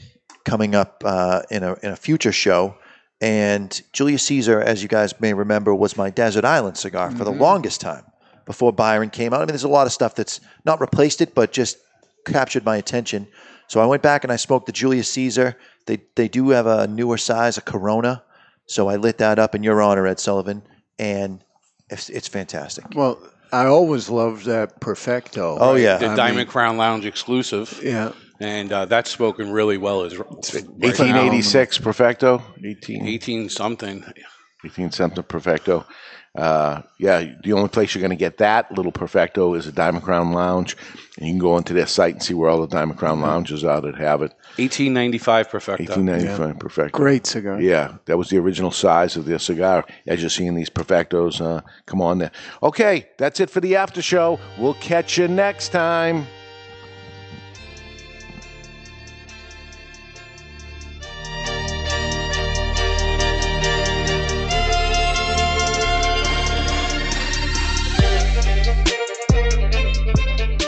coming 0.49 0.73
up 0.75 1.03
uh, 1.05 1.41
in 1.51 1.63
a 1.63 1.73
in 1.83 1.91
a 1.91 1.95
future 1.95 2.31
show, 2.31 2.75
and 3.21 3.81
Julius 3.93 4.23
Caesar, 4.23 4.59
as 4.62 4.81
you 4.81 4.89
guys 4.89 5.19
may 5.19 5.33
remember, 5.33 5.73
was 5.75 5.95
my 5.95 6.09
desert 6.09 6.45
island 6.45 6.77
cigar 6.77 7.12
for 7.12 7.23
the 7.23 7.31
longest 7.31 7.81
time 7.81 8.03
before 8.45 8.73
Byron 8.73 9.09
came 9.12 9.33
out. 9.33 9.38
I 9.38 9.41
mean, 9.41 9.47
there's 9.49 9.63
a 9.63 9.67
lot 9.69 9.85
of 9.85 9.93
stuff 9.93 10.15
that's 10.15 10.41
not 10.65 10.81
replaced 10.81 11.21
it, 11.21 11.35
but 11.35 11.51
just 11.51 11.77
captured 12.25 12.65
my 12.65 12.77
attention. 12.77 13.27
So 13.67 13.79
I 13.79 13.85
went 13.85 14.01
back 14.01 14.23
and 14.23 14.33
I 14.33 14.38
smoked 14.38 14.65
the 14.65 14.71
Julius 14.71 15.07
Caesar. 15.09 15.55
They 15.85 15.99
they 16.15 16.27
do 16.27 16.49
have 16.49 16.65
a 16.65 16.88
newer 16.88 17.17
size, 17.17 17.57
a 17.57 17.62
Corona. 17.62 18.23
So 18.65 18.88
I 18.88 18.95
lit 18.97 19.17
that 19.19 19.39
up 19.39 19.55
in 19.55 19.63
your 19.63 19.81
honor, 19.81 20.05
Ed 20.07 20.19
Sullivan, 20.19 20.62
and 20.99 21.43
it's, 21.89 22.07
it's 22.09 22.27
fantastic. 22.27 22.85
Well, 22.93 23.17
I 23.51 23.65
always 23.65 24.09
loved 24.09 24.45
that 24.45 24.79
Perfecto. 24.79 25.57
Oh 25.59 25.73
yeah, 25.75 25.97
the 25.97 26.07
I 26.09 26.15
Diamond 26.15 26.38
mean- 26.38 26.47
Crown 26.47 26.77
Lounge 26.77 27.05
exclusive, 27.05 27.79
Yeah. 27.83 28.12
And 28.39 28.71
uh, 28.71 28.86
that's 28.86 29.12
spoken 29.12 29.52
really 29.52 29.78
well. 29.78 30.04
Is 30.04 30.17
1886 30.17 31.78
Perfecto. 31.80 32.43
18, 32.63 33.08
eighteen 33.08 33.49
something. 33.49 34.06
18 34.65 34.91
something 34.91 35.23
Perfecto. 35.23 35.86
Uh, 36.36 36.84
yeah, 36.99 37.25
the 37.43 37.54
only 37.54 37.69
place 37.69 37.93
you're 37.95 38.02
going 38.02 38.12
to 38.12 38.15
get 38.15 38.38
that 38.38 38.71
little 38.71 38.91
Perfecto 38.91 39.56
is 39.56 39.65
a 39.65 39.71
Diamond 39.71 40.04
Crown 40.06 40.32
Lounge. 40.32 40.78
And 41.17 41.28
you 41.28 41.34
can 41.34 41.39
go 41.39 41.54
onto 41.56 41.73
their 41.73 41.88
site 41.88 42.13
and 42.13 42.23
see 42.23 42.34
where 42.36 42.49
all 42.49 42.62
the 42.62 42.67
Diamond 42.67 42.99
Crown 42.99 43.19
Lounges 43.19 43.63
are 43.63 43.82
that 43.82 43.95
have 43.95 44.21
it. 44.21 44.34
Eighteen 44.58 44.93
ninety 44.93 45.17
five 45.17 45.49
Perfecto. 45.49 45.84
1895 45.84 46.60
Perfecto. 46.60 46.97
Great 46.97 47.25
cigar. 47.25 47.60
Yeah, 47.60 47.95
that 48.06 48.17
was 48.17 48.30
the 48.30 48.38
original 48.38 48.71
size 48.71 49.17
of 49.17 49.25
their 49.25 49.39
cigar. 49.39 49.86
As 50.08 50.21
you're 50.21 50.30
seeing 50.30 50.56
these 50.56 50.69
perfectos 50.69 51.41
uh, 51.41 51.62
come 51.88 52.02
on 52.02 52.19
there. 52.19 52.32
Okay, 52.62 53.10
that's 53.17 53.39
it 53.39 53.49
for 53.49 53.60
the 53.60 53.75
after 53.75 54.02
show. 54.02 54.39
We'll 54.58 54.75
catch 54.75 55.17
you 55.17 55.28
next 55.28 55.69
time. 55.69 56.28